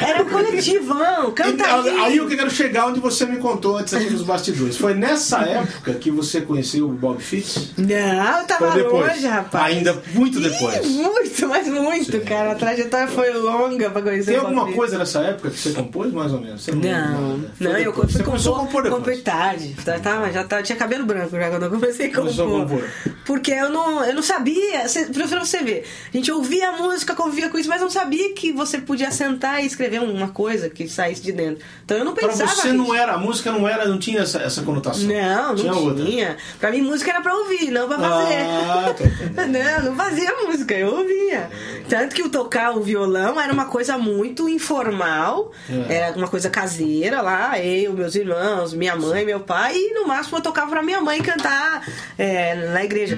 [0.00, 1.88] Era um coletivão, canta Então, aí.
[2.00, 4.76] aí eu quero chegar onde você me contou antes aqui nos bastidores.
[4.76, 7.70] Foi nessa época que você conheceu o Bob Fitts?
[7.76, 9.76] Não, eu tava longe, rapaz.
[9.76, 10.84] Ainda muito depois.
[10.84, 12.20] Ih, muito, mas muito, Sim.
[12.20, 12.52] cara.
[12.52, 16.12] A trajetória foi longa pra conhecer Tem o alguma coisa nessa época que você compôs,
[16.12, 16.62] mais ou menos?
[16.62, 17.40] Você Não?
[17.56, 18.10] Foi não, eu depois.
[18.10, 18.98] fui Você começou a compor depois.
[19.00, 19.76] comprei tarde.
[19.84, 22.84] Já tava, já tava, tinha cabelo branco já quando eu comecei a Começou a compor.
[23.24, 27.14] Porque eu não, eu não sabia, pra pra você ver, a gente ouvia a música,
[27.14, 30.86] convivia com isso, mas não sabia que você podia sentar e escrever uma coisa que
[30.88, 31.64] saísse de dentro.
[31.84, 32.50] Então eu não Pra pensava.
[32.50, 32.76] você nisso.
[32.84, 35.04] não era, a música não era, não tinha essa, essa conotação.
[35.06, 35.72] Não, não tinha.
[35.72, 36.28] tinha.
[36.28, 36.36] outra.
[36.60, 38.34] Pra mim, música era pra ouvir, não pra fazer.
[38.42, 39.52] Ah, tô entendendo.
[39.52, 41.48] não, não fazia música, eu ouvia.
[41.88, 45.50] Tanto que o tocar o violão era uma coisa muito informal,
[45.88, 45.94] É.
[45.94, 50.38] era uma coisa caseira lá, eu, meus irmãos, minha mãe, meu pai, e no máximo
[50.38, 51.86] eu tocava pra minha mãe cantar
[52.18, 53.13] é, na igreja.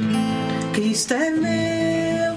[0.73, 2.37] Cristo é meu.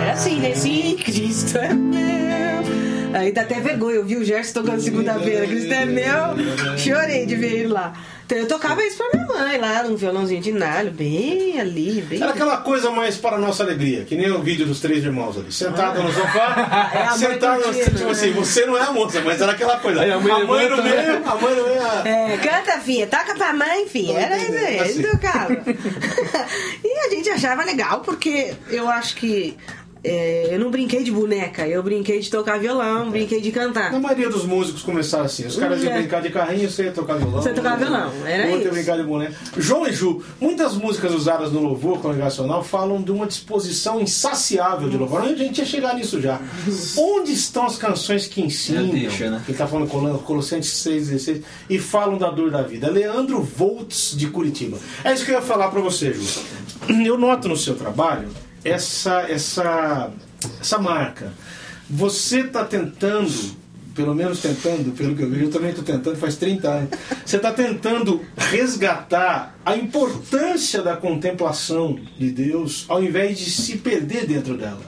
[0.00, 0.54] Era assim, né?
[0.54, 2.91] Sim, Cristo é meu.
[3.12, 6.78] Aí dá até vergonha, eu vi o Gerson tocando segunda-feira, Cristo é meu.
[6.78, 7.92] Chorei de ver ele lá.
[8.24, 12.22] Então eu tocava isso pra minha mãe lá, num violãozinho de nalho, bem ali, bem.
[12.22, 15.36] Era aquela coisa mais para a nossa alegria, que nem o vídeo dos três irmãos
[15.36, 15.52] ali.
[15.52, 18.10] Sentado no É sofá, a mãe sentado no curtindo, tipo né?
[18.10, 20.00] assim, você não é a moça, mas era aquela coisa.
[20.00, 21.02] Aí a mãe no levanta, né?
[21.02, 21.82] meio, a mãe no meio.
[21.82, 24.16] a- É, canta, filha, toca pra mãe, filha.
[24.18, 24.90] Era isso aí, Assim.
[25.00, 25.52] ele tocava.
[26.84, 29.58] e a gente achava legal, porque eu acho que
[30.04, 33.92] é, eu não brinquei de boneca, eu brinquei de tocar violão, brinquei de cantar.
[33.92, 35.46] Na maioria dos músicos começaram assim.
[35.46, 35.98] Os caras iam É.
[35.98, 37.40] brincar de carrinho, você ia tocar violão.
[37.42, 38.70] Você tocava violão, era ia isso.
[38.70, 39.34] brincar de boneco.
[39.56, 44.96] João e Ju, muitas músicas usadas no louvor congregacional falam de uma disposição insaciável de
[44.96, 45.22] louvor.
[45.22, 46.40] A gente ia chegar nisso já.
[46.98, 48.88] Onde estão as canções que ensinam?
[48.88, 49.40] Deixa, né?
[49.44, 52.90] Ele está falando Colo- Colossenses 6, 16, e falam da dor da vida.
[52.90, 54.78] Leandro Voltz, de Curitiba.
[55.04, 56.22] É isso que eu ia falar para você, Ju.
[57.06, 58.28] Eu noto no seu trabalho
[58.64, 60.10] essa, essa,
[60.60, 61.32] essa marca.
[61.88, 63.30] Você está tentando,
[63.94, 66.90] pelo menos tentando, pelo que eu vejo, eu também estou tentando faz 30 anos.
[67.24, 74.26] Você está tentando resgatar a importância da contemplação de Deus ao invés de se perder
[74.26, 74.80] dentro dela.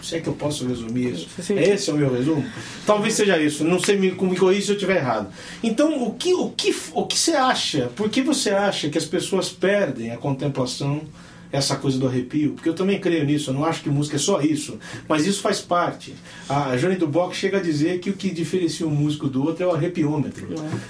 [0.00, 1.28] Se é que eu posso resumir isso.
[1.42, 1.58] Sim.
[1.58, 2.44] Esse é o meu resumo?
[2.86, 3.64] Talvez seja isso.
[3.64, 5.28] Não sei me corrija se eu estiver errado.
[5.62, 7.90] Então, o que, o, que, o que você acha?
[7.96, 11.02] Por que você acha que as pessoas perdem a contemplação?
[11.50, 14.18] Essa coisa do arrepio, porque eu também creio nisso, eu não acho que música é
[14.18, 16.14] só isso, mas isso faz parte.
[16.48, 19.66] A Jane Duboc chega a dizer que o que diferencia um músico do outro é
[19.66, 20.48] o arrepiômetro.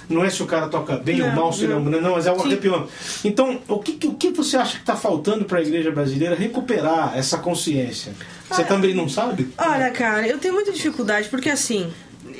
[0.09, 1.81] Não é se o cara toca bem ou mal, se ele é não.
[1.83, 2.89] um- não, mas é o arrepiômetro.
[3.23, 7.17] Então, o que, o que você acha que está faltando para a igreja brasileira recuperar
[7.17, 8.13] essa consciência?
[8.49, 9.47] Você também não sabe?
[9.57, 11.91] Olha, cara, eu tenho muita dificuldade porque assim,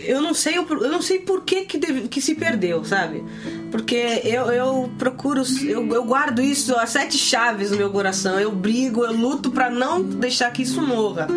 [0.03, 3.23] eu não sei, eu não sei por que que, deve- que se perdeu, sabe?
[3.71, 8.39] Porque eu, eu procuro, eu, eu guardo isso, as sete chaves no meu coração.
[8.39, 11.27] Eu brigo, eu luto pra não deixar que isso morra.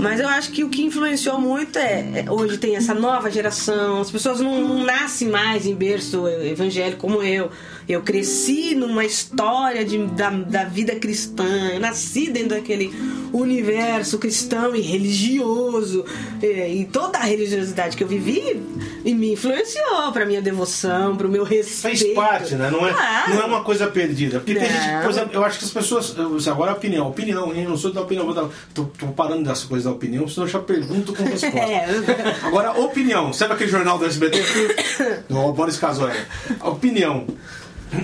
[0.00, 4.00] Mas eu acho que o que influenciou muito é, é, hoje tem essa nova geração,
[4.00, 7.50] as pessoas não, não nascem mais em berço evangélico como eu.
[7.88, 12.92] Eu cresci numa história de, da, da vida cristã, eu nasci dentro daquele
[13.32, 16.04] universo cristão e religioso.
[16.42, 18.62] E, e toda a religiosidade que eu vivi
[19.04, 21.98] e me influenciou pra minha devoção, pro meu respeito.
[21.98, 22.70] Fez parte, né?
[22.70, 22.94] Não é,
[23.28, 24.38] não é uma coisa perdida.
[24.38, 24.70] Porque tem Não.
[24.70, 26.16] gente, que, por exemplo, eu acho que as pessoas.
[26.48, 27.64] Agora a opinião, opinião, hein?
[27.64, 30.46] Eu não sou da opinião, vou dar, tô, tô parando dessa coisa da opinião, senão
[30.46, 31.50] eu já pergunto com resposta.
[31.60, 31.86] É.
[32.46, 33.32] Agora, opinião.
[33.32, 34.42] Sabe aquele jornal do SBT?
[35.28, 36.12] o Boris Casoy.
[36.60, 37.26] A opinião.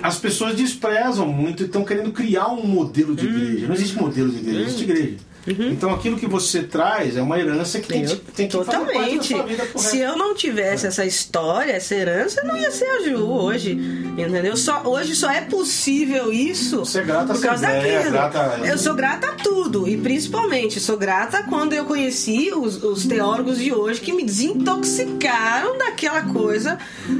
[0.03, 3.66] As pessoas desprezam muito e estão querendo criar um modelo de igreja.
[3.68, 5.14] Não existe modelo de igreja, existe igreja.
[5.49, 8.70] Então aquilo que você traz é uma herança que tem, Eu- que- tem que fazer
[8.72, 9.29] parte da totalmente.
[9.29, 13.01] sua vida Se eu não tivesse essa história, essa herança, eu não ia ser a
[13.05, 13.79] Ju hoje.
[14.16, 14.57] Entendeu?
[14.57, 18.12] Só, hoje só é possível isso Você é grata por causa Assembleia, daquilo.
[18.12, 19.87] grata Eu sou grata a tudo.
[19.87, 25.76] E principalmente sou grata quando eu conheci os, os teólogos de hoje que me desintoxicaram
[25.79, 26.79] daquela coisa.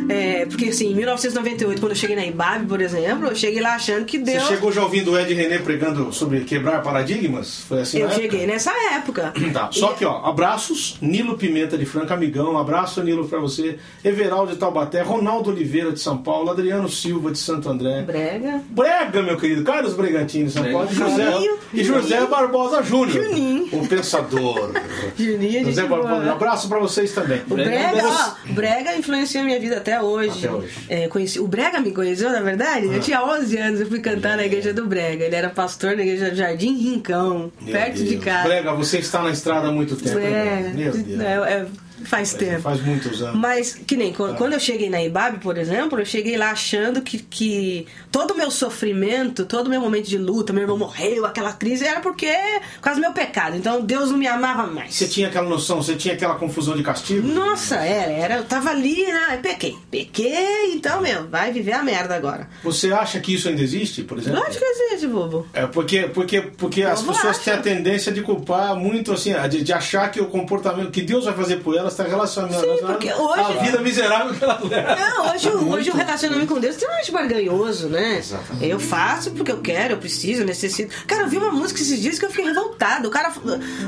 [0.09, 3.75] É, porque assim, em 1998, quando eu cheguei na IBAB, por exemplo, eu cheguei lá
[3.75, 4.43] achando que Deus.
[4.45, 7.61] Você chegou já ouvindo o Ed René pregando sobre quebrar paradigmas?
[7.69, 8.23] Foi assim Eu na época?
[8.31, 9.33] cheguei nessa época.
[9.57, 13.79] Tá, só que, ó, abraços, Nilo Pimenta de Franca, amigão, um abraço, Nilo, pra você,
[14.05, 18.61] Everaldo de Taubaté, Ronaldo Oliveira de São Paulo, Adriano Silva de Santo André, Brega.
[18.71, 22.29] Brega, meu querido, Carlos Bragantino de São Paulo, e José, Juninho, e José Juninho.
[22.31, 23.69] Barbosa Júnior, Juninho.
[23.73, 24.73] o pensador.
[25.17, 27.43] Juninho, José Barbosa, um abraço pra vocês também.
[27.51, 30.47] O Brega, Você- ó, Brega influenciou minha vida até hoje.
[30.47, 30.73] Até hoje.
[30.89, 32.87] É, conheci, o Brega me conheceu, na verdade.
[32.87, 35.25] Eu tinha 11 anos, eu fui cantar na igreja do Brega.
[35.25, 38.25] Ele era pastor na igreja do Jardim Rincão, Meu perto de Deus.
[38.25, 38.49] casa.
[38.49, 40.19] Brega, você está na estrada há muito tempo.
[40.19, 41.21] É, Meu Deus.
[41.21, 41.67] é, é,
[42.05, 42.63] faz tempo.
[42.63, 43.41] Faz muitos anos.
[43.41, 47.03] Mas, que nem quando, quando eu cheguei na IBAB, por exemplo, eu cheguei lá achando
[47.03, 51.25] que, que todo o meu sofrimento, todo o meu momento de luta, meu irmão morreu,
[51.25, 52.33] aquela crise, era porque,
[52.77, 53.57] por causa do meu pecado.
[53.57, 54.95] Então Deus não me amava mais.
[54.95, 57.27] Você tinha aquela noção, você tinha aquela confusão de castigo?
[57.27, 58.37] Nossa, era, era.
[58.37, 59.39] Eu tava ali, né?
[59.43, 59.77] Pequei.
[59.91, 62.49] Pequei, então, meu, vai viver a merda agora.
[62.63, 64.41] Você acha que isso ainda existe, por exemplo?
[64.41, 65.47] Lógico que existe, bobo.
[65.53, 67.41] É porque, porque, porque as pessoas acha.
[67.41, 71.25] têm a tendência de culpar muito assim, de, de achar que o comportamento que Deus
[71.25, 74.97] vai fazer por elas está relacionado Sim, porque hoje- à vida miserável que ela leva.
[74.97, 78.19] Não, hoje, o- hoje o relacionamento com Deus é extremamente barganhoso, né?
[78.19, 78.67] Exatamente.
[78.69, 80.95] Eu faço porque eu quero, eu preciso, eu necessito.
[81.07, 83.09] Cara, eu vi uma música esses dias que eu fiquei revoltado.
[83.09, 83.33] O cara,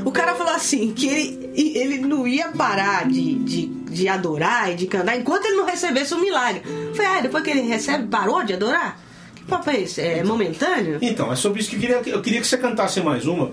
[0.05, 4.75] o cara falou assim, que ele, ele não ia parar de, de, de adorar e
[4.75, 6.61] de cantar enquanto ele não recebesse um milagre.
[6.95, 8.99] Falei, ah, depois que ele recebe, parou de adorar?
[9.35, 10.01] Que papo é esse?
[10.01, 10.97] É momentâneo?
[11.01, 13.51] Então, é sobre isso que eu queria, eu queria que você cantasse mais uma,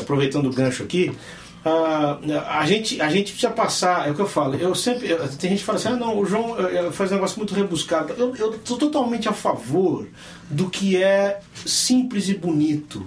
[0.00, 1.12] aproveitando o gancho aqui.
[1.64, 2.18] Ah,
[2.58, 5.08] a, gente, a gente precisa passar, é o que eu falo, eu sempre.
[5.08, 7.54] eu- tem gente que fala assim, ah não, o João eh, faz um negócio muito
[7.54, 8.12] rebuscado.
[8.18, 10.08] Eu, sou totalmente a favor
[10.50, 13.06] do que é simples e bonito,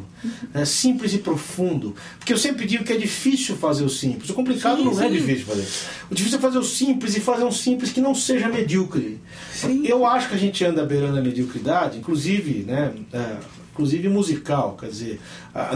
[0.54, 1.94] né, simples e profundo.
[2.18, 4.30] Porque eu sempre digo que é difícil fazer o simples.
[4.30, 5.14] O complicado Sim, não é sim.
[5.14, 5.68] difícil fazer.
[6.10, 9.20] O difícil é fazer o simples e fazer um simples que não seja medíocre.
[9.54, 9.86] Sim.
[9.86, 12.94] Eu acho que a gente anda beirando a mediocridade, inclusive, né?
[13.12, 13.36] é,
[13.76, 15.20] inclusive musical, quer dizer,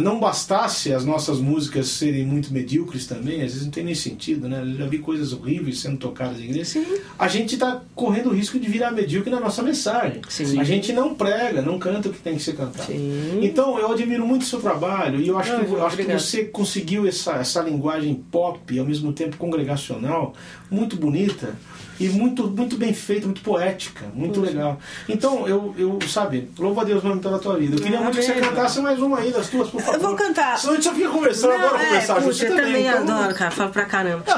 [0.02, 4.48] não bastasse as nossas músicas serem muito medíocres também, às vezes não tem nem sentido,
[4.48, 4.62] né?
[4.62, 6.64] Eu já vi coisas horríveis sendo tocadas em igreja.
[6.64, 6.86] Sim.
[7.18, 10.22] A gente está correndo o risco de virar medíocre na nossa mensagem.
[10.30, 10.58] Sim.
[10.58, 12.90] A gente não prega, não canta o que tem que ser cantado.
[12.90, 13.40] Sim.
[13.42, 16.04] Então, eu admiro muito o seu trabalho e eu acho, Ah, que, eu acho que
[16.04, 20.34] você conseguiu essa, essa linguagem pop ao mesmo tempo congregacional
[20.72, 21.54] muito bonita
[22.00, 24.80] e muito, muito bem feita, muito poética, muito legal.
[25.08, 27.76] Então, eu, eu, sabe, louvo a Deus mesmo pela tua vida.
[27.76, 30.00] Eu queria Ah, muito que você cantasse mais uma aí das tuas, por favor.
[30.00, 30.58] vou cantar.
[30.58, 32.16] Senão a gente só fica conversando, eu adoro é, conversar.
[32.16, 33.52] puxa, você eu também então- adoro, cara.
[33.52, 34.24] Falo pra caramba.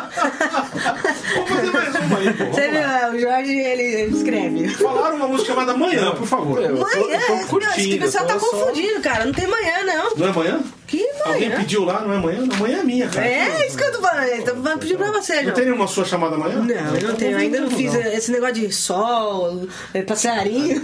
[1.35, 2.45] Vamos fazer mais uma aí, pô.
[2.45, 4.67] Você viu, é, o Jorge, ele escreve.
[4.69, 6.61] Falaram uma música chamada Manhã, por favor.
[6.61, 9.25] Eu tô- Manhã, eu tô não, curtindo, esse pessoal eu tá tô só- confundindo, cara.
[9.25, 10.15] Não tem manhã, não.
[10.15, 10.59] Não é manhã?
[10.87, 11.59] Que Alguém manhã?
[11.61, 12.41] pediu lá, não é manhã?
[12.45, 13.25] Não, manhã é minha, cara.
[13.25, 14.43] É, isso que eu tô falando.
[14.43, 16.55] Tô falando pedir pra você, Não tem nenhuma sua chamada manhã?
[16.57, 18.01] Não, eu não Então tenho vamos ainda não fiz não.
[18.01, 20.81] esse negócio de sol, é, passarinho,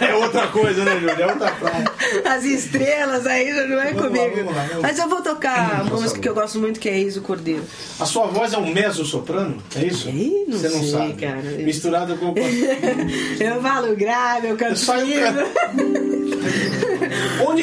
[0.00, 1.10] É outra coisa, né, Júlio?
[1.20, 1.84] É outra praia.
[2.24, 4.36] as estrelas ainda não é Vamos lá, comigo.
[4.36, 4.82] vamos lá, vamos lá.
[4.82, 6.20] Mas eu vou tocar uma Por música favor.
[6.20, 7.62] que eu gosto muito, que é Eis o Cordeiro.
[7.98, 9.56] A sua voz é um mezzo-soprano?
[9.76, 10.08] É isso?
[10.08, 11.12] Ih, não Você não sei, sabe.
[11.14, 11.42] cara.
[11.42, 12.34] Misturada com...
[13.40, 14.80] eu falo grave, eu canto.
[14.92, 15.14] Onde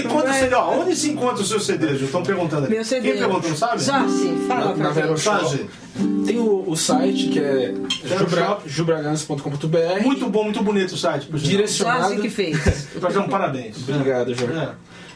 [0.01, 0.55] encontra Mas- CD?
[0.55, 1.95] Ó, onde se encontra o seu CD?
[1.97, 2.73] Já estão perguntando aqui.
[2.75, 3.09] Meu CD.
[3.11, 3.81] Quem perguntou, não sabe?
[3.83, 5.69] Só sim, fala Na- pra na Vero gente.
[6.25, 7.73] Tem o, o site que é
[8.07, 8.61] Zero jubra, Shop.
[8.69, 10.03] jubragança.com.br.
[10.03, 11.27] Muito bom, muito bonito o site.
[11.27, 11.51] por sinal.
[11.51, 12.05] Só direcionado.
[12.05, 12.87] assim que fez.
[12.99, 13.77] Pra dar um parabéns.
[13.87, 14.57] Obrigado, Jorge.
[14.57, 14.69] É.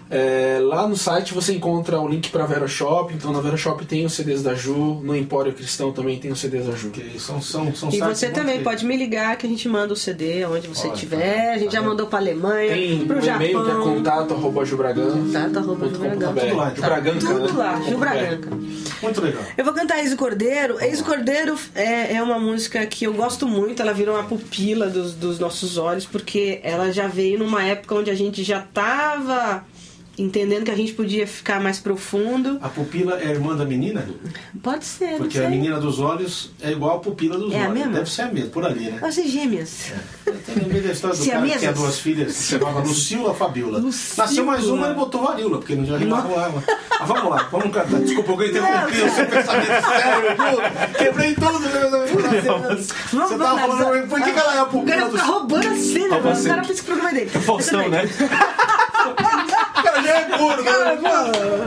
[0.09, 3.13] É, lá no site você encontra o link para Vera Shop.
[3.13, 5.01] Então na Vera Shop tem os CDs da Ju.
[5.03, 6.89] No Empório Cristão também tem os CDs da Ju.
[6.89, 9.95] Ok, São, são, são E você também pode me ligar que a gente manda o
[9.95, 11.53] CD onde você estiver.
[11.53, 11.87] A gente já tá.
[11.87, 13.47] mandou pra Alemanha, Tem pro o Japão.
[13.47, 15.17] e-mail que é contato arroba jubragança.
[15.17, 16.41] Contato arroba jubraganca.
[16.41, 16.83] Tudo lá, então.
[16.83, 17.53] Jubraganca, Tudo né?
[17.53, 18.49] lá, Jubraganca.
[19.01, 19.43] Muito legal.
[19.57, 20.81] Eu vou cantar o Cordeiro.
[20.81, 23.81] Eis o Cordeiro é, é uma música que eu gosto muito.
[23.81, 28.09] Ela virou uma pupila dos, dos nossos olhos, porque ela já veio numa época onde
[28.09, 29.63] a gente já tava
[30.17, 32.57] entendendo que a gente podia ficar mais profundo.
[32.61, 34.07] A pupila é a irmã da menina?
[34.63, 37.63] Pode ser, não Porque a menina dos olhos é igual a pupila dos É a
[37.63, 37.73] olhos.
[37.73, 37.93] mesma?
[37.93, 38.97] Deve ser a mesma, por ali, né?
[38.99, 39.91] Pode ser gêmeas.
[40.25, 43.33] Eu lembrei da história do Se a cara que tinha duas filhas, se chamava Lucila
[43.33, 43.79] Fabiola.
[43.79, 44.25] Lucila.
[44.25, 46.51] Nasceu mais uma, ele botou varíola, porque não já rimava lá.
[46.99, 47.99] Mas vamos lá, vamos cantar.
[47.99, 50.97] Desculpa, eu interrompi o seu pensamento sério, tudo.
[50.97, 51.65] Quebrei tudo.
[52.45, 55.31] Vamos, Você tava falando, por que, que ela é a O pupila cara dos fica
[55.31, 56.31] roubando a cena, Rouba a mano.
[56.31, 56.55] O cena.
[56.55, 57.29] cara que o programa é dele.
[57.29, 58.01] Faustão, né?
[59.77, 61.09] O cara já é puro, Cara, né?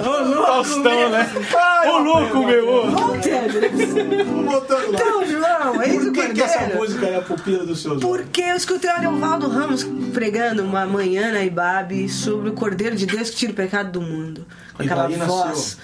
[0.02, 1.30] pô, Faustão, né?
[1.56, 2.90] Ai, Ô louco, meu!
[2.90, 4.24] Voltando?
[4.24, 4.98] Vamos botando lá.
[5.00, 6.80] Então, João, eis o Por que, que essa Cordeiro.
[6.80, 8.00] música é a pupila dos seus?
[8.00, 13.06] Porque eu escutei o Ariovaldo Ramos pregando uma manhã na Ibabe sobre o Cordeiro de
[13.06, 14.46] Deus que tira o pecado do mundo.
[14.74, 15.76] Com aquela voz.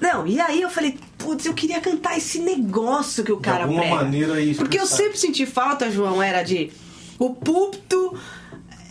[0.00, 3.80] Não, e aí eu falei, putz, eu queria cantar esse negócio que o cara alguma
[3.82, 3.94] prega.
[3.96, 5.02] maneira isso, Porque eu sabe?
[5.02, 6.72] sempre senti falta, João, era de
[7.20, 8.16] o púlpito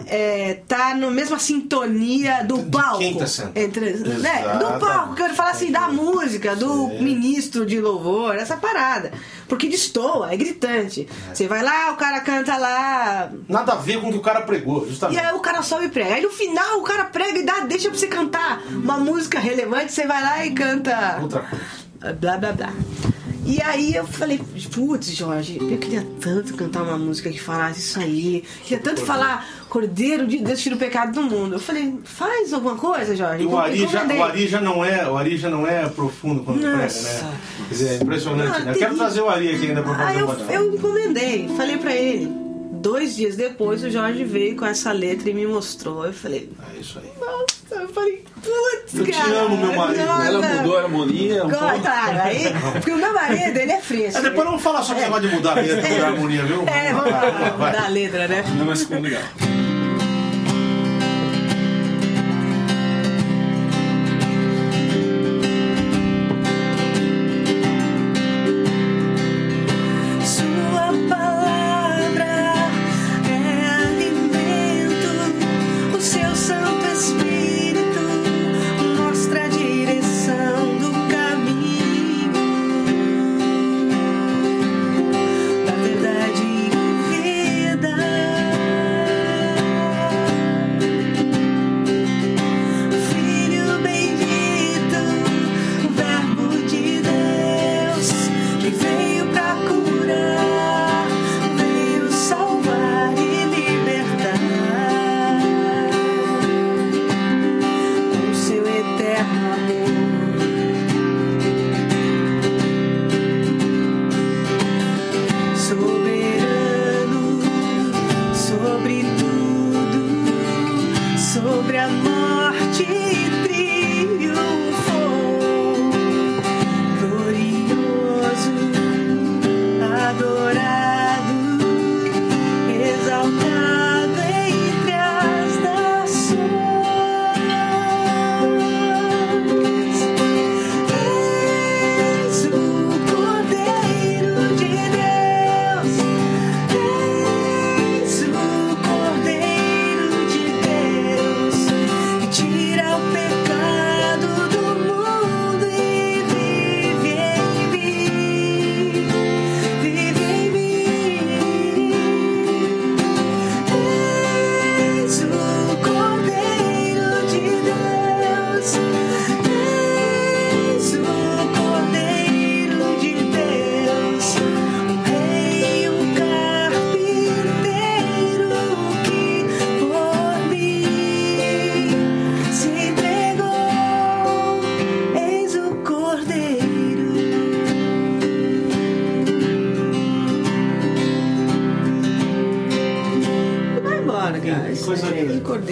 [0.07, 2.99] é, tá na mesma sintonia do palco.
[2.99, 3.25] quem tá.
[3.55, 7.03] Entre, né, do palco, que eu falo assim, da música, do Sim.
[7.03, 9.11] ministro de louvor, essa parada.
[9.47, 11.07] Porque destoa, é gritante.
[11.33, 13.31] Você vai lá, o cara canta lá.
[13.49, 15.19] Nada a ver com o que o cara pregou, E justamente.
[15.19, 16.15] aí o cara sobe e prega.
[16.15, 19.91] Aí no final o cara prega e dá, deixa pra você cantar uma música relevante,
[19.91, 22.13] você vai lá e canta Outra coisa.
[22.13, 22.73] blá blá blá.
[23.45, 24.39] E aí eu falei,
[24.73, 28.43] putz, Jorge, eu queria tanto cantar uma música que falasse isso aí.
[28.63, 31.55] Queria tanto falar Cordeiro de Deus tira o pecado do mundo.
[31.55, 33.45] Eu falei, faz alguma coisa, Jorge.
[33.45, 36.59] O Ari, já, o Ari já não é, o Ari já não é profundo quando
[36.59, 37.23] prega, Nossa.
[37.23, 37.33] né?
[37.67, 38.71] Quer dizer, é impressionante, Não, né?
[38.73, 41.95] Eu quero trazer o Ari aqui ainda pra fazer Aí eu, eu encomendei, falei pra
[41.95, 42.50] ele.
[42.81, 46.03] Dois dias depois o Jorge veio com essa letra e me mostrou.
[46.03, 47.11] Eu falei, É isso aí.
[47.19, 49.41] nossa, eu falei, putz, Eu te cara.
[49.43, 50.03] amo, meu marido.
[50.03, 50.25] nossa.
[50.25, 51.81] Ela mudou a harmonia um Claro, pouco.
[51.83, 54.17] Claro, aí, porque o meu marido, ele é fresco.
[54.17, 56.63] É, depois vamos falar sobre o negócio de mudar a letra, mudar a harmonia, viu?
[56.67, 58.43] É, vamos lá, mudar a letra, né?
[58.57, 59.21] Não, mas ficou legal.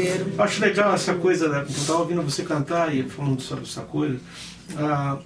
[0.01, 0.33] Cordeiro.
[0.37, 1.59] Acho legal essa coisa, né?
[1.59, 4.19] Eu estava ouvindo você cantar e falando sobre essa coisa.
[4.77, 5.19] Ah,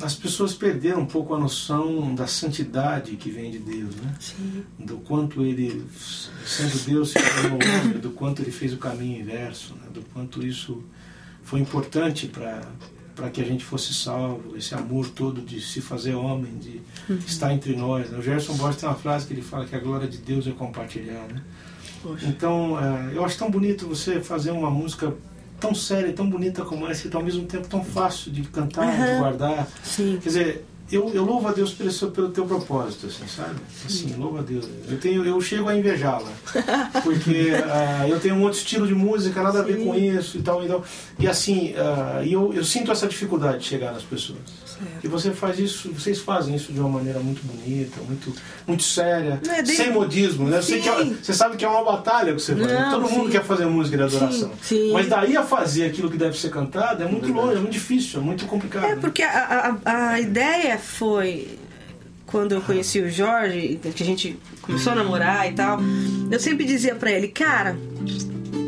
[0.00, 4.14] as pessoas perderam um pouco a noção da santidade que vem de Deus, né?
[4.18, 4.64] Sim.
[4.78, 5.84] Do quanto ele,
[6.46, 9.88] sendo Deus, se tornou homem, do quanto ele fez o caminho inverso, né?
[9.92, 10.82] do quanto isso
[11.42, 12.62] foi importante para
[13.14, 16.82] para que a gente fosse salvo, esse amor todo de se fazer homem, de
[17.24, 18.10] estar entre nós.
[18.10, 18.18] né?
[18.18, 20.50] O Gerson Borges tem uma frase que ele fala que a glória de Deus é
[20.50, 21.40] compartilhar, né?
[22.04, 22.26] Poxa.
[22.26, 25.14] Então, é, eu acho tão bonito você fazer uma música
[25.58, 29.02] tão séria, tão bonita como essa, e ao mesmo tempo tão fácil de cantar, de
[29.02, 29.18] Aham.
[29.18, 29.68] guardar.
[29.82, 30.18] Sim.
[30.22, 33.58] Quer dizer, eu, eu louvo a Deus pelo, teu propósito, assim, sabe?
[33.86, 34.68] Assim, louvo a Deus.
[34.86, 36.30] Eu, tenho, eu chego a invejá-la.
[37.02, 39.84] Porque ah, eu tenho um outro estilo de música, nada a ver Sim.
[39.86, 40.62] com isso e tal.
[40.62, 40.82] Então,
[41.18, 41.72] e assim,
[42.22, 44.38] e eu, eu sinto essa dificuldade de chegar nas pessoas.
[44.78, 45.04] Certo.
[45.04, 48.32] E você faz isso, vocês fazem isso de uma maneira muito bonita, muito,
[48.66, 50.58] muito séria, é de- sem modismo, né?
[50.58, 52.72] Eu sei que é- você sabe que é uma batalha que você faz.
[52.72, 53.30] Não, Todo mundo sim.
[53.32, 54.50] quer fazer música de adoração.
[54.60, 54.92] Sim, sim.
[54.92, 58.20] Mas daí a fazer aquilo que deve ser cantado é muito longe, é muito difícil,
[58.20, 58.84] é muito complicado.
[58.84, 58.98] É, né?
[59.00, 61.58] porque a, a, a ideia foi.
[62.26, 65.78] Quando eu conheci o Jorge, que a gente começou a namorar e tal,
[66.30, 67.76] eu sempre dizia pra ele, cara,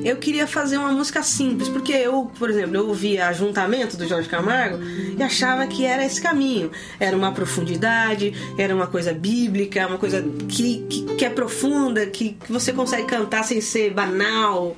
[0.07, 4.29] eu queria fazer uma música simples, porque eu, por exemplo, eu ouvia Ajuntamento do Jorge
[4.29, 4.79] Camargo
[5.19, 6.71] e achava que era esse caminho.
[7.01, 12.35] Era uma profundidade, era uma coisa bíblica, uma coisa que, que, que é profunda, que,
[12.35, 14.77] que você consegue cantar sem ser banal,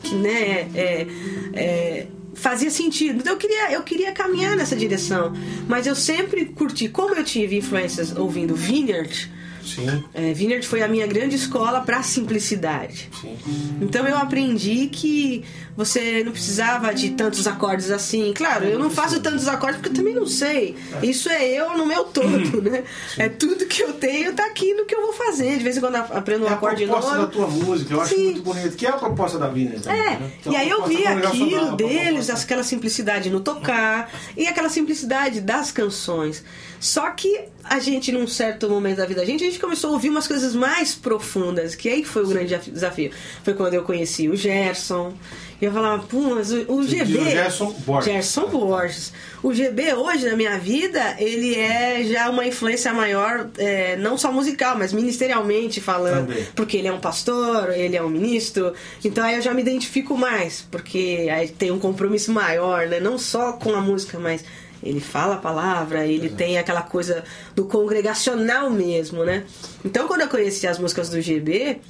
[0.00, 1.06] que, né, é,
[1.54, 3.18] é, fazia sentido.
[3.18, 5.32] Então eu queria, eu queria caminhar nessa direção.
[5.66, 9.28] Mas eu sempre curti, como eu tive influências ouvindo Vineyard,
[9.74, 13.08] Sim, é, Vineyard foi a minha grande escola para simplicidade.
[13.20, 13.36] sim.
[13.80, 15.44] Então eu aprendi que
[15.76, 18.32] você não precisava de tantos acordes assim.
[18.34, 20.74] Claro, eu não faço tantos acordes porque eu também não sei.
[21.02, 22.82] Isso é eu no meu todo, né?
[23.16, 25.56] É tudo que eu tenho tá aqui no que eu vou fazer.
[25.58, 27.26] De vez em quando eu aprendo um É a acorde proposta novo.
[27.26, 28.24] da tua música, eu acho Sim.
[28.24, 28.76] muito bonito.
[28.76, 30.30] Que é a proposta da Vina também, É, né?
[30.46, 35.40] É e aí eu proposta vi aquilo deles, aquela simplicidade no tocar e aquela simplicidade
[35.40, 36.42] das canções.
[36.80, 39.92] Só que a gente, num certo momento da vida da gente, a gente começou a
[39.94, 43.10] ouvir umas coisas mais profundas, que aí que foi o grande desafi- desafio.
[43.44, 45.12] Foi quando eu conheci o Gerson.
[45.60, 47.18] E eu falava, pô, mas o, o GB.
[47.18, 48.12] o Gerson Borges.
[48.12, 49.12] Gerson Borges.
[49.42, 54.30] O GB hoje na minha vida, ele é já uma influência maior, é, não só
[54.32, 56.28] musical, mas ministerialmente falando.
[56.28, 56.46] Também.
[56.54, 58.72] Porque ele é um pastor, ele é um ministro.
[59.04, 63.00] Então aí eu já me identifico mais, porque aí tem um compromisso maior, né?
[63.00, 64.44] Não só com a música, mas
[64.82, 67.24] ele fala a palavra, ele tem aquela coisa
[67.54, 69.44] do congregacional mesmo, né?
[69.84, 71.80] Então quando eu conheci as músicas do GB,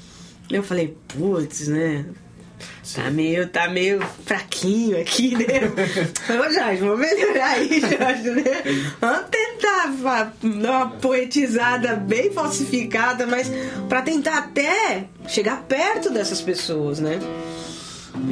[0.50, 2.06] eu falei, putz, né?
[2.94, 5.44] Tá meio, tá meio fraquinho aqui, né?
[6.30, 8.62] Ô Jorge, vamos melhorar aí, Jorge, né?
[8.98, 13.50] Vamos tentar dar uma poetizada bem falsificada, mas
[13.88, 17.18] pra tentar até chegar perto dessas pessoas, né?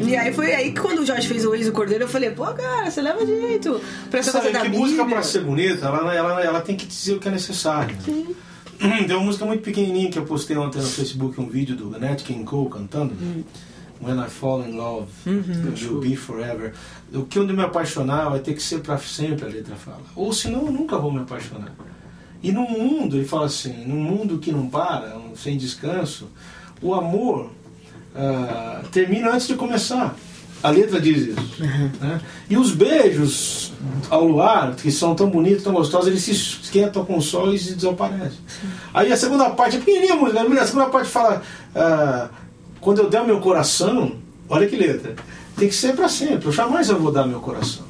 [0.07, 2.30] E aí foi aí que quando o Jorge fez o Ex do Cordeiro, eu falei,
[2.30, 3.80] pô, cara, você leva jeito
[4.11, 4.87] pra essa Sabe coisa da que Bíblia.
[4.87, 7.97] música pra ser bonita, ela, ela, ela tem que dizer o que é necessário.
[8.05, 8.34] Sim.
[8.78, 12.22] Tem uma música muito pequenininha que eu postei ontem no Facebook, um vídeo do Nat
[12.22, 13.14] King Cole cantando.
[13.20, 13.43] Hum.
[13.99, 15.72] When I Fall in Love, Uhum.
[15.74, 16.74] You'll Be Forever.
[17.14, 20.03] O que eu me apaixonar vai ter que ser para sempre, a letra fala.
[20.14, 21.72] Ou senão eu nunca vou me apaixonar.
[22.43, 26.28] E num mundo, ele fala assim, num mundo que não para, sem descanso,
[26.82, 27.51] o amor
[28.17, 30.17] ah, termina antes de começar.
[30.62, 31.62] A letra diz isso.
[32.01, 32.21] né?
[32.49, 33.73] E os beijos
[34.11, 37.59] ao luar, que são tão bonitos, tão gostosos, eles se esquentam com o sol e
[37.59, 38.39] desaparecem.
[38.93, 41.43] Aí a segunda parte, é pequenininha a música, a segunda parte fala:
[41.75, 42.29] ah,
[42.81, 44.12] Quando eu der o meu coração,
[44.49, 45.14] olha que letra,
[45.57, 47.85] tem que ser para sempre, eu jamais eu vou dar meu coração.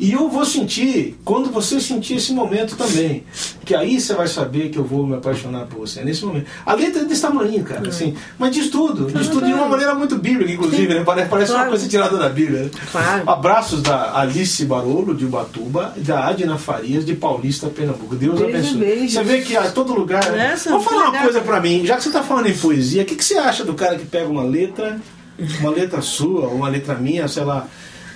[0.00, 3.24] E eu vou sentir, quando você sentir esse momento também,
[3.62, 6.46] que aí você vai saber que eu vou me apaixonar por você, é nesse momento.
[6.64, 9.94] A letra é desse tamanho, cara, assim, mas diz tudo, diz tudo de uma maneira
[9.94, 11.02] muito bíblica, inclusive, né?
[11.04, 11.70] Parece, parece uma Claro.
[11.72, 12.62] coisa tirada da Bíblia.
[12.64, 12.70] né?
[12.90, 13.30] Claro.
[13.30, 18.16] Abraços da Alice Barolo, de Ubatuba, e da Adina Farias, de Paulista, Pernambuco.
[18.16, 18.78] Deus Beijo, abençoe.
[18.78, 19.12] beijo.
[19.18, 20.24] Você vê que a todo lugar.
[20.24, 21.22] Vamos falar uma legal.
[21.24, 23.62] coisa pra mim, já que você tá falando em poesia, o que, que você acha
[23.62, 24.98] do cara que pega uma letra,
[25.60, 27.66] uma letra sua, uma letra minha, sei lá,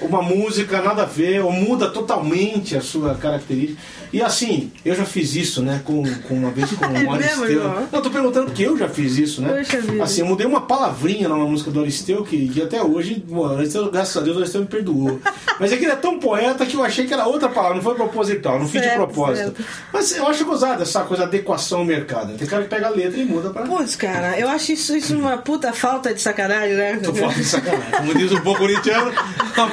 [0.01, 3.80] uma música nada a ver, ou muda totalmente a sua característica?
[4.12, 7.86] E assim, eu já fiz isso, né, com, com uma vez com É o Aristeu.
[7.92, 9.62] Não, tô perguntando porque eu já fiz isso, né?
[10.03, 13.90] Assim, eu mudei uma palavrinha numa música do Aristeu que, que até hoje, bom, Aristeu,
[13.90, 15.20] graças a Deus, o Aristeu me perdoou.
[15.61, 17.82] Mas é que ele é tão poeta que eu achei que era outra palavra, não
[17.82, 19.57] foi proposital, não fiz de Certo, propósito.
[19.57, 19.64] certo.
[19.92, 22.32] Mas eu acho gozado essa coisa, adequação ao mercado.
[22.38, 23.62] Tem cara que pega a letra e muda pra.
[23.62, 27.01] Putz, cara, eu acho isso, isso uma puta falta de sacanagem, né?
[27.03, 27.90] Tô falando de sacanagem.
[27.90, 29.12] Como diz o bom corintiano.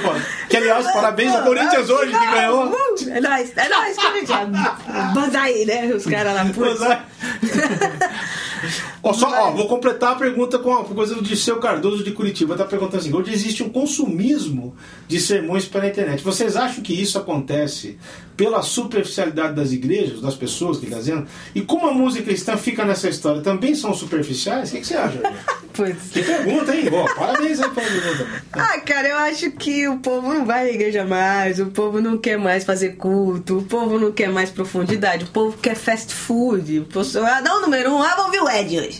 [0.01, 0.14] foda.
[0.49, 2.75] Que aliás, parabéns ao Corinthians hoje que ganhou.
[3.09, 4.49] É nóis, é nóis, Corinthians.
[5.13, 5.91] Banda aí, né?
[5.93, 6.79] Os caras lá, putz.
[9.05, 12.57] Ó, só, ó, vou completar a pergunta com a coisa de seu Cardoso de Curitiba.
[12.57, 14.75] Tá perguntando assim: hoje existe um consumismo
[15.07, 16.23] de sermões pela internet.
[16.23, 17.99] Vocês acham que isso acontece
[18.35, 21.27] pela superficialidade das igrejas, das pessoas que dizendo?
[21.53, 23.43] E como a música cristã fica nessa história?
[23.43, 24.69] Também são superficiais?
[24.69, 25.21] O que, que você acha?
[25.75, 25.97] Pois.
[26.09, 26.89] Que pergunta, hein?
[26.89, 28.27] Bom, parabéns aí pela pergunta.
[28.53, 32.17] Ah, cara, eu acho que o povo não vai à igreja mais, o povo não
[32.17, 36.79] quer mais fazer culto, o povo não quer mais profundidade, o povo quer fast food.
[36.79, 38.94] O povo, ah, dá o número um, ah, vou ouvir o Ed hoje.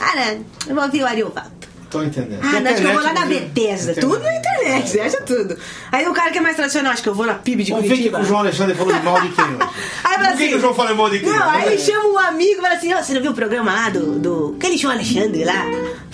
[0.00, 1.50] Ah, não, eu vou ouvir o Ariovaldo.
[1.90, 2.40] tô entendendo.
[2.42, 3.94] Ah, não, acho que eu vou lá na Bethesda.
[3.94, 5.56] Tudo na internet, você acha tudo.
[5.92, 7.86] Aí o cara que é mais tradicional, acho que eu vou na PIB de Vamos
[7.86, 8.18] ver o que Curitiba.
[8.18, 9.56] que o João Alexandre falou mal de quem hoje.
[10.04, 11.28] Aí fala Por que, assim, que o João falou mal de quem?
[11.28, 13.90] Não, aí chama um amigo e fala assim, ó, você não viu o programa lá
[13.90, 15.64] do, do aquele João Alexandre lá?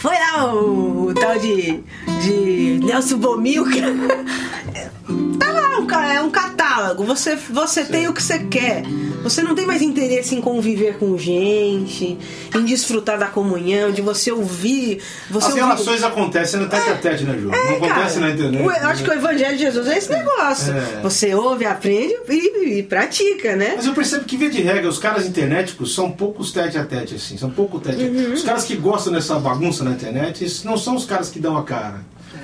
[0.01, 1.81] Foi lá o, o tal de,
[2.23, 3.71] de Nelson Bomilca.
[5.41, 7.03] Tá lá, é um catálogo.
[7.05, 8.85] Você, você tem o que você quer.
[9.25, 12.17] Você não tem mais interesse em conviver com gente,
[12.55, 15.03] em desfrutar da comunhão, de você ouvir.
[15.31, 17.53] Você As ouvir- relações acontecem no tete a tete, né, João?
[17.55, 18.27] É, não acontece cara.
[18.27, 18.63] na internet.
[18.65, 20.73] Eu acho que o Evangelho de Jesus é esse negócio.
[20.73, 21.01] É.
[21.03, 23.73] Você ouve, aprende e, e pratica, né?
[23.77, 27.17] Mas eu percebo que, via de regra, os caras internéticos são poucos tete a tete,
[27.17, 27.37] assim.
[27.37, 28.15] São pouco tete a Uhum.
[28.15, 28.33] tete.
[28.33, 31.65] Os caras que gostam dessa bagunça na internet, não são os caras que dão a
[31.65, 32.01] cara.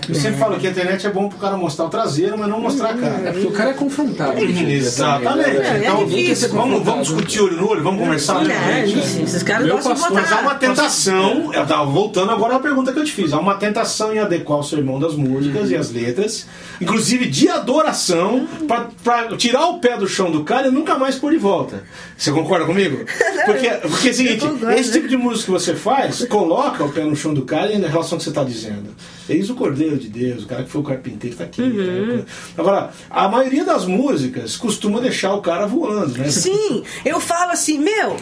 [0.08, 2.60] Eu sempre falo que a internet é bom pro cara mostrar o traseiro, mas não
[2.60, 3.28] mostrar a cara.
[3.28, 4.38] É porque o cara é confrontado.
[4.38, 5.50] Exatamente.
[5.50, 6.48] É, é Então, difícil.
[6.50, 8.86] vamos, vamos discutir olho no olho, vamos conversar olho no Não, olho.
[8.98, 10.14] isso, esses caras gostam de botar.
[10.14, 13.40] Mas há uma tentação, eu tava voltando agora à pergunta que eu te fiz, há
[13.40, 16.46] uma tentação em adequar o sermão das músicas e as letras,
[16.80, 21.16] inclusive de adoração, pra, pra tirar o pé do chão do cara e nunca mais
[21.16, 21.82] pôr de volta.
[22.16, 23.04] Você concorda comigo?
[23.46, 24.72] Porque, porque é o seguinte, concordo.
[24.72, 27.80] esse tipo de música que você faz, coloca o pé no chão do cara em
[27.80, 28.88] relação ao que você está dizendo.
[29.28, 31.62] Eis o Cordeiro de Deus, o cara que foi o carpinteiro está aqui.
[31.62, 32.16] Uhum.
[32.16, 32.24] né?
[32.56, 36.28] Agora, a maioria das músicas costuma deixar o cara voando, né?
[36.28, 38.16] Sim, eu falo assim, meu,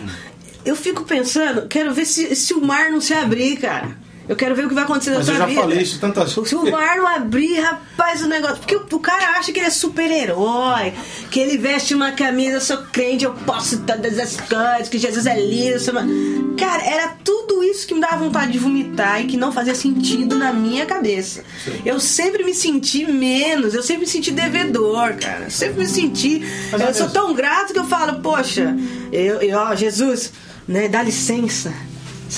[0.64, 4.03] eu fico pensando, quero ver se, se o mar não se abrir, cara.
[4.26, 5.60] Eu quero ver o que vai acontecer Mas na eu sua já vida.
[5.60, 6.70] falei isso tantas Se o vezes.
[6.70, 8.56] mar não abrir, rapaz, o negócio.
[8.56, 10.94] Porque o, o cara acha que ele é super-herói,
[11.30, 15.26] que ele veste uma camisa, eu sou crente, eu posso todas as coisas, que Jesus
[15.26, 15.76] é lindo.
[15.76, 19.74] eu Cara, era tudo isso que me dava vontade de vomitar e que não fazia
[19.74, 21.44] sentido na minha cabeça.
[21.84, 25.44] Eu sempre me senti menos, eu sempre me senti devedor, cara.
[25.44, 26.42] Eu sempre me senti.
[26.72, 27.12] Mas é eu sou mesmo.
[27.12, 28.74] tão grato que eu falo, poxa,
[29.12, 30.32] eu, eu, ó, Jesus,
[30.66, 31.74] né, dá licença.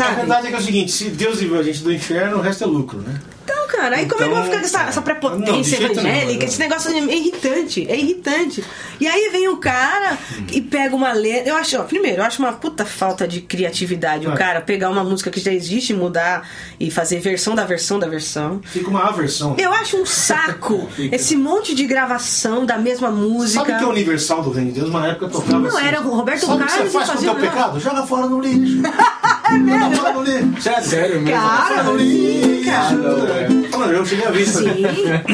[0.02, 0.16] A Sabe?
[0.16, 2.64] verdade é que é o seguinte, se Deus livrou a gente do inferno, o resto
[2.64, 3.18] é lucro, né?
[3.44, 5.78] Então, cara, aí como é que eu vou ficar com essa, essa Não, de prepotência
[5.78, 6.38] nenhum, evangélica?
[6.40, 6.46] não.
[6.46, 8.64] Esse negócio é irritante, é irritante.
[9.00, 10.18] E aí vem o cara
[10.52, 11.50] e pega uma letra.
[11.50, 14.36] Eu acho, ó, primeiro, eu acho uma puta falta de criatividade o É.
[14.36, 16.48] cara pegar uma música que já existe, mudar
[16.80, 18.60] e fazer versão da versão da versão.
[18.64, 19.54] Fica uma aversão.
[19.58, 23.64] Eu acho um saco esse monte de gravação da mesma música.
[23.64, 24.90] Sabe que é o Universal do Reino de Deus?
[24.90, 25.86] Uma época eu tocava Não, assim.
[25.86, 27.40] era o Roberto Sabe o que Carlos você faz com o teu não.
[27.40, 27.80] pecado?
[27.80, 28.76] Joga fora no lixo.
[28.82, 30.62] Joga fora no lixo.
[30.62, 30.84] Sério.
[30.84, 31.38] Sério mesmo?
[31.40, 32.64] Cara, Fora no lixo.
[32.70, 33.65] cara.
[33.70, 34.58] Não, eu cheguei a ver isso.
[34.58, 34.66] Sim.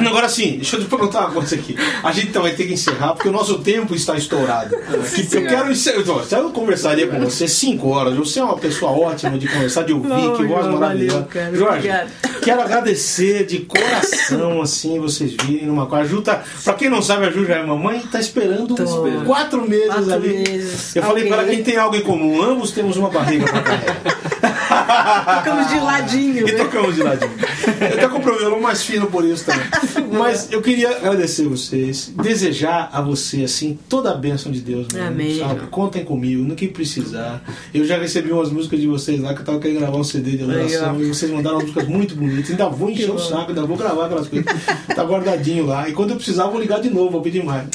[0.06, 1.76] Agora sim, deixa eu te perguntar uma coisa aqui.
[2.02, 4.76] A gente então vai ter que encerrar porque o nosso tempo está estourado.
[5.30, 6.00] Que eu quero encerrar.
[6.00, 9.82] Então, se eu conversaria com você cinco horas, você é uma pessoa ótima de conversar,
[9.84, 11.26] de ouvir, Oh, que voz maravilhosa.
[11.32, 11.54] valeu.
[11.56, 11.90] Jorge,
[12.42, 16.04] quero agradecer de coração, assim, vocês virem numa coisa.
[16.04, 18.74] A Ju tá, pra quem não sabe, a Ju já é mamãe e tá esperando
[18.74, 18.82] Tô.
[18.82, 20.28] uns quatro meses Quatro ali.
[20.28, 20.96] meses.
[20.96, 23.96] Eu falei para quem tem algo em comum, ambos temos uma barriga pra carregar.
[25.38, 26.58] Ficamos de ladinho, E né?
[26.64, 27.30] tocamos de ladinho.
[27.92, 29.62] Eu tô com o problema mais fino por isso também.
[30.18, 34.86] Mas eu queria agradecer vocês, desejar a você, assim, toda a bênção de Deus.
[34.92, 35.38] mesmo, Amém.
[35.38, 35.66] Sabe?
[35.70, 37.42] Contem comigo, no que precisar.
[37.72, 40.32] Eu já recebi umas músicas de vocês lá que eu tava querendo gravar um CD
[40.32, 41.00] de adoração Legal.
[41.02, 42.50] e vocês mandaram músicas muito bonitas.
[42.50, 44.52] Ainda vou encher o saco, ainda vou gravar aquelas coisas.
[44.94, 45.88] Tá guardadinho lá.
[45.88, 47.66] E quando eu precisar, vou ligar de novo, vou pedir mais.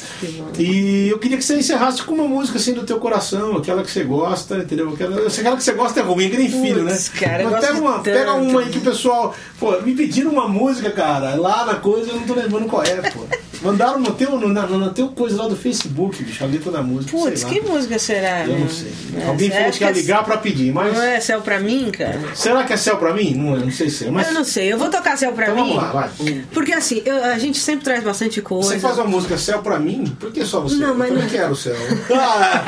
[0.60, 3.92] E eu queria que você encerrasse com uma música assim do teu coração, aquela que
[3.92, 4.90] você gosta, entendeu?
[4.94, 6.94] Aquela, aquela que você gosta é ruim, que nem filho, né?
[6.94, 9.36] Putz, cara, Mas pega uma, pega uma aí que o pessoal.
[9.60, 12.96] Pô, me pediram uma música, cara, lá na coisa, eu não tô lembrando qual é,
[13.12, 13.26] pô.
[13.62, 17.12] Mandaram no teu, no, na, teu coisa lá do Facebook, bicho, a letra da música.
[17.18, 18.42] Putz, que música será?
[18.46, 18.68] Eu não né?
[18.70, 18.94] sei.
[19.22, 20.94] É, Alguém falou que ia é- ligar pra pedir, mas.
[20.94, 22.20] Não é céu pra mim, cara?
[22.36, 23.34] Será que é céu pra mim?
[23.36, 24.12] Não, é, não sei se é.
[24.12, 25.74] Mas Eu não sei, eu vou tocar céu pra Então mim.
[25.76, 26.10] vamos lá, vai.
[26.54, 28.70] Porque assim, eu- a gente sempre traz bastante coisa.
[28.70, 30.06] você faz uma música céu pra mim?
[30.20, 30.76] Por que só você?
[30.76, 31.76] Não, mas eu não- quero céu.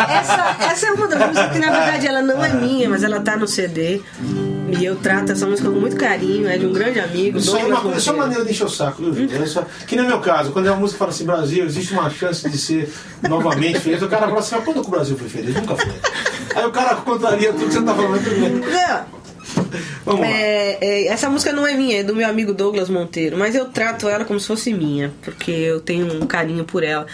[0.10, 3.20] Essa, essa é uma das músicas que na verdade ela não é minha, mas ela
[3.20, 4.02] tá no CD.
[4.78, 7.38] E eu trato essa música com muito carinho, é de um grande amigo.
[7.38, 9.44] Isso é uma, coisa, isso é uma maneira de encher o saco, viu, Júlio?
[9.44, 11.94] É só- Que no meu caso, quando é uma música que fala assim, Brasil, existe
[11.94, 12.92] uma chance de ser
[13.28, 15.56] novamente feliz, o cara fala assim, mas quando que o Brasil foi feliz?
[15.56, 15.92] Nunca foi.
[16.56, 18.24] Aí o cara contraria tudo que você tá falando.
[18.24, 18.70] tudo.
[18.70, 19.20] Não.
[20.24, 23.66] É, é, essa música não é minha, é do meu amigo Douglas Monteiro, mas eu
[23.66, 27.06] trato ela como se fosse minha, porque eu tenho um carinho por ela.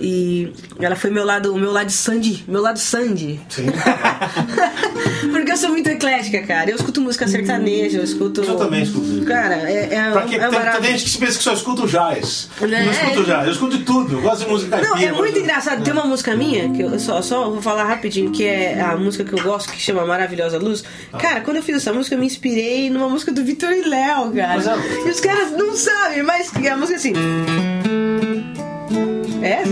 [0.00, 3.40] E ela foi meu lado, o meu lado Sandy, meu lado Sandy.
[3.48, 3.66] Sim.
[5.32, 6.70] porque eu sou muito eclética, cara.
[6.70, 8.42] Eu escuto música sertaneja, eu escuto.
[8.42, 9.24] Eu também escuto.
[9.24, 10.90] Cara, é, é, Pra que, é tem, tem maravilhoso.
[10.90, 12.48] gente que se pensa que só escuta o jazz.
[12.60, 12.84] Né?
[12.84, 14.14] Não escuto jazz, eu escuto de tudo.
[14.16, 15.82] Eu gosto de música Não, caipira, é muito engraçado.
[15.84, 19.24] Tem uma música minha, que eu só, só vou falar rapidinho, que é a música
[19.24, 20.82] que eu gosto, que chama Maravilhosa Luz.
[21.12, 21.18] Ah.
[21.18, 24.32] Cara, quando eu fiz essa música, eu me inspirei numa música do Vitor e Léo,
[24.32, 24.54] cara.
[24.56, 27.12] Mas é- E os caras não sabem, mas a música é assim.
[29.42, 29.62] É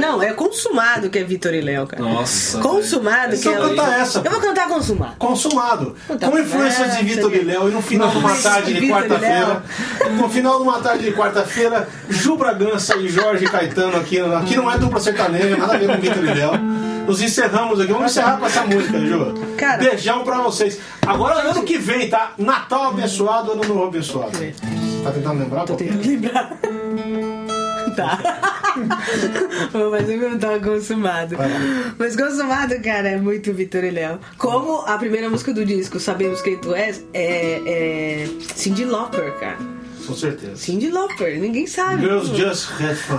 [0.00, 2.02] Não, é Consumado que é Vitor e Léo, cara.
[2.02, 2.58] Nossa.
[2.58, 3.68] Consumado que Então é.
[3.68, 4.22] canta essa.
[4.24, 5.16] Eu vou cantar Consumado.
[5.18, 5.96] Consumado.
[6.06, 9.62] Com influência de Vitor e Léo, e no final de uma tarde de quarta-feira,
[10.18, 14.70] no final de uma tarde de quarta-feira, Ju Bragança e Jorge Caetano aqui, aqui não
[14.70, 16.52] é dupla sertaneja, nada a ver com Vitor e Léo.
[17.06, 17.92] Nos encerramos aqui.
[17.92, 19.34] Vamos encerrar com essa música, Ju.
[19.56, 19.78] Cara.
[19.78, 20.78] Beijão pra vocês.
[21.04, 22.32] Agora, ano que vem, tá?
[22.38, 24.38] Natal abençoado, ano novo abençoado.
[25.02, 25.64] Tá tentando lembrar?
[25.64, 27.39] Tô que tentando lembrar.
[28.00, 28.18] Tá.
[29.72, 31.36] Vou fazer meu tal consumado.
[31.98, 34.18] Mas consumado, cara, é muito Vitor e Léo.
[34.38, 39.58] Como a primeira música do disco, Sabemos Quem Tu És, é, é Cindy Lauper, cara.
[40.06, 40.56] Com certeza.
[40.56, 42.02] Cindy Lauper, ninguém sabe.
[42.02, 43.18] Girls Just Have Fun.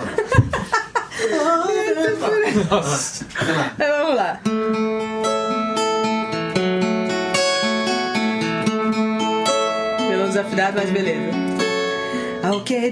[2.70, 3.26] Nossa.
[3.76, 4.40] Então, vamos lá.
[10.10, 11.32] Pelo desafinado, mas beleza.
[12.44, 12.90] Ao que é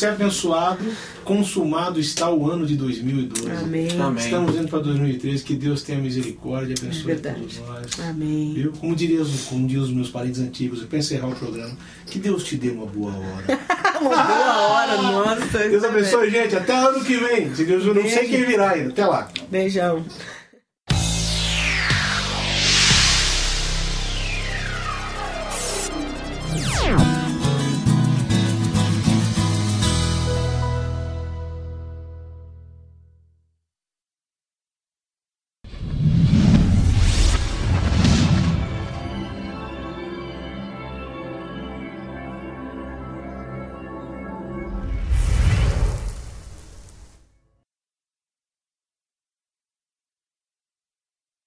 [0.00, 0.84] você abençoado.
[1.24, 3.50] Consumado está o ano de 2012.
[3.50, 3.88] Amém.
[4.00, 4.24] Amém.
[4.24, 5.44] Estamos indo para 2013.
[5.44, 8.00] Que Deus tenha misericórdia e abençoe É todos nós.
[8.08, 8.54] Amém.
[8.54, 8.72] Viu?
[8.72, 11.76] Como, diria, os- como diziam os meus parentes antigos, para encerrar o programa,
[12.06, 13.60] que Deus te dê uma boa hora.
[14.00, 15.58] Uma boa hora, nossa.
[15.68, 16.56] Deus abençoe, gente.
[16.56, 17.54] Até ano que vem.
[17.54, 18.88] Se Deus eu não sei quem virá ainda.
[18.88, 19.28] Até lá.
[19.50, 20.02] Beijão.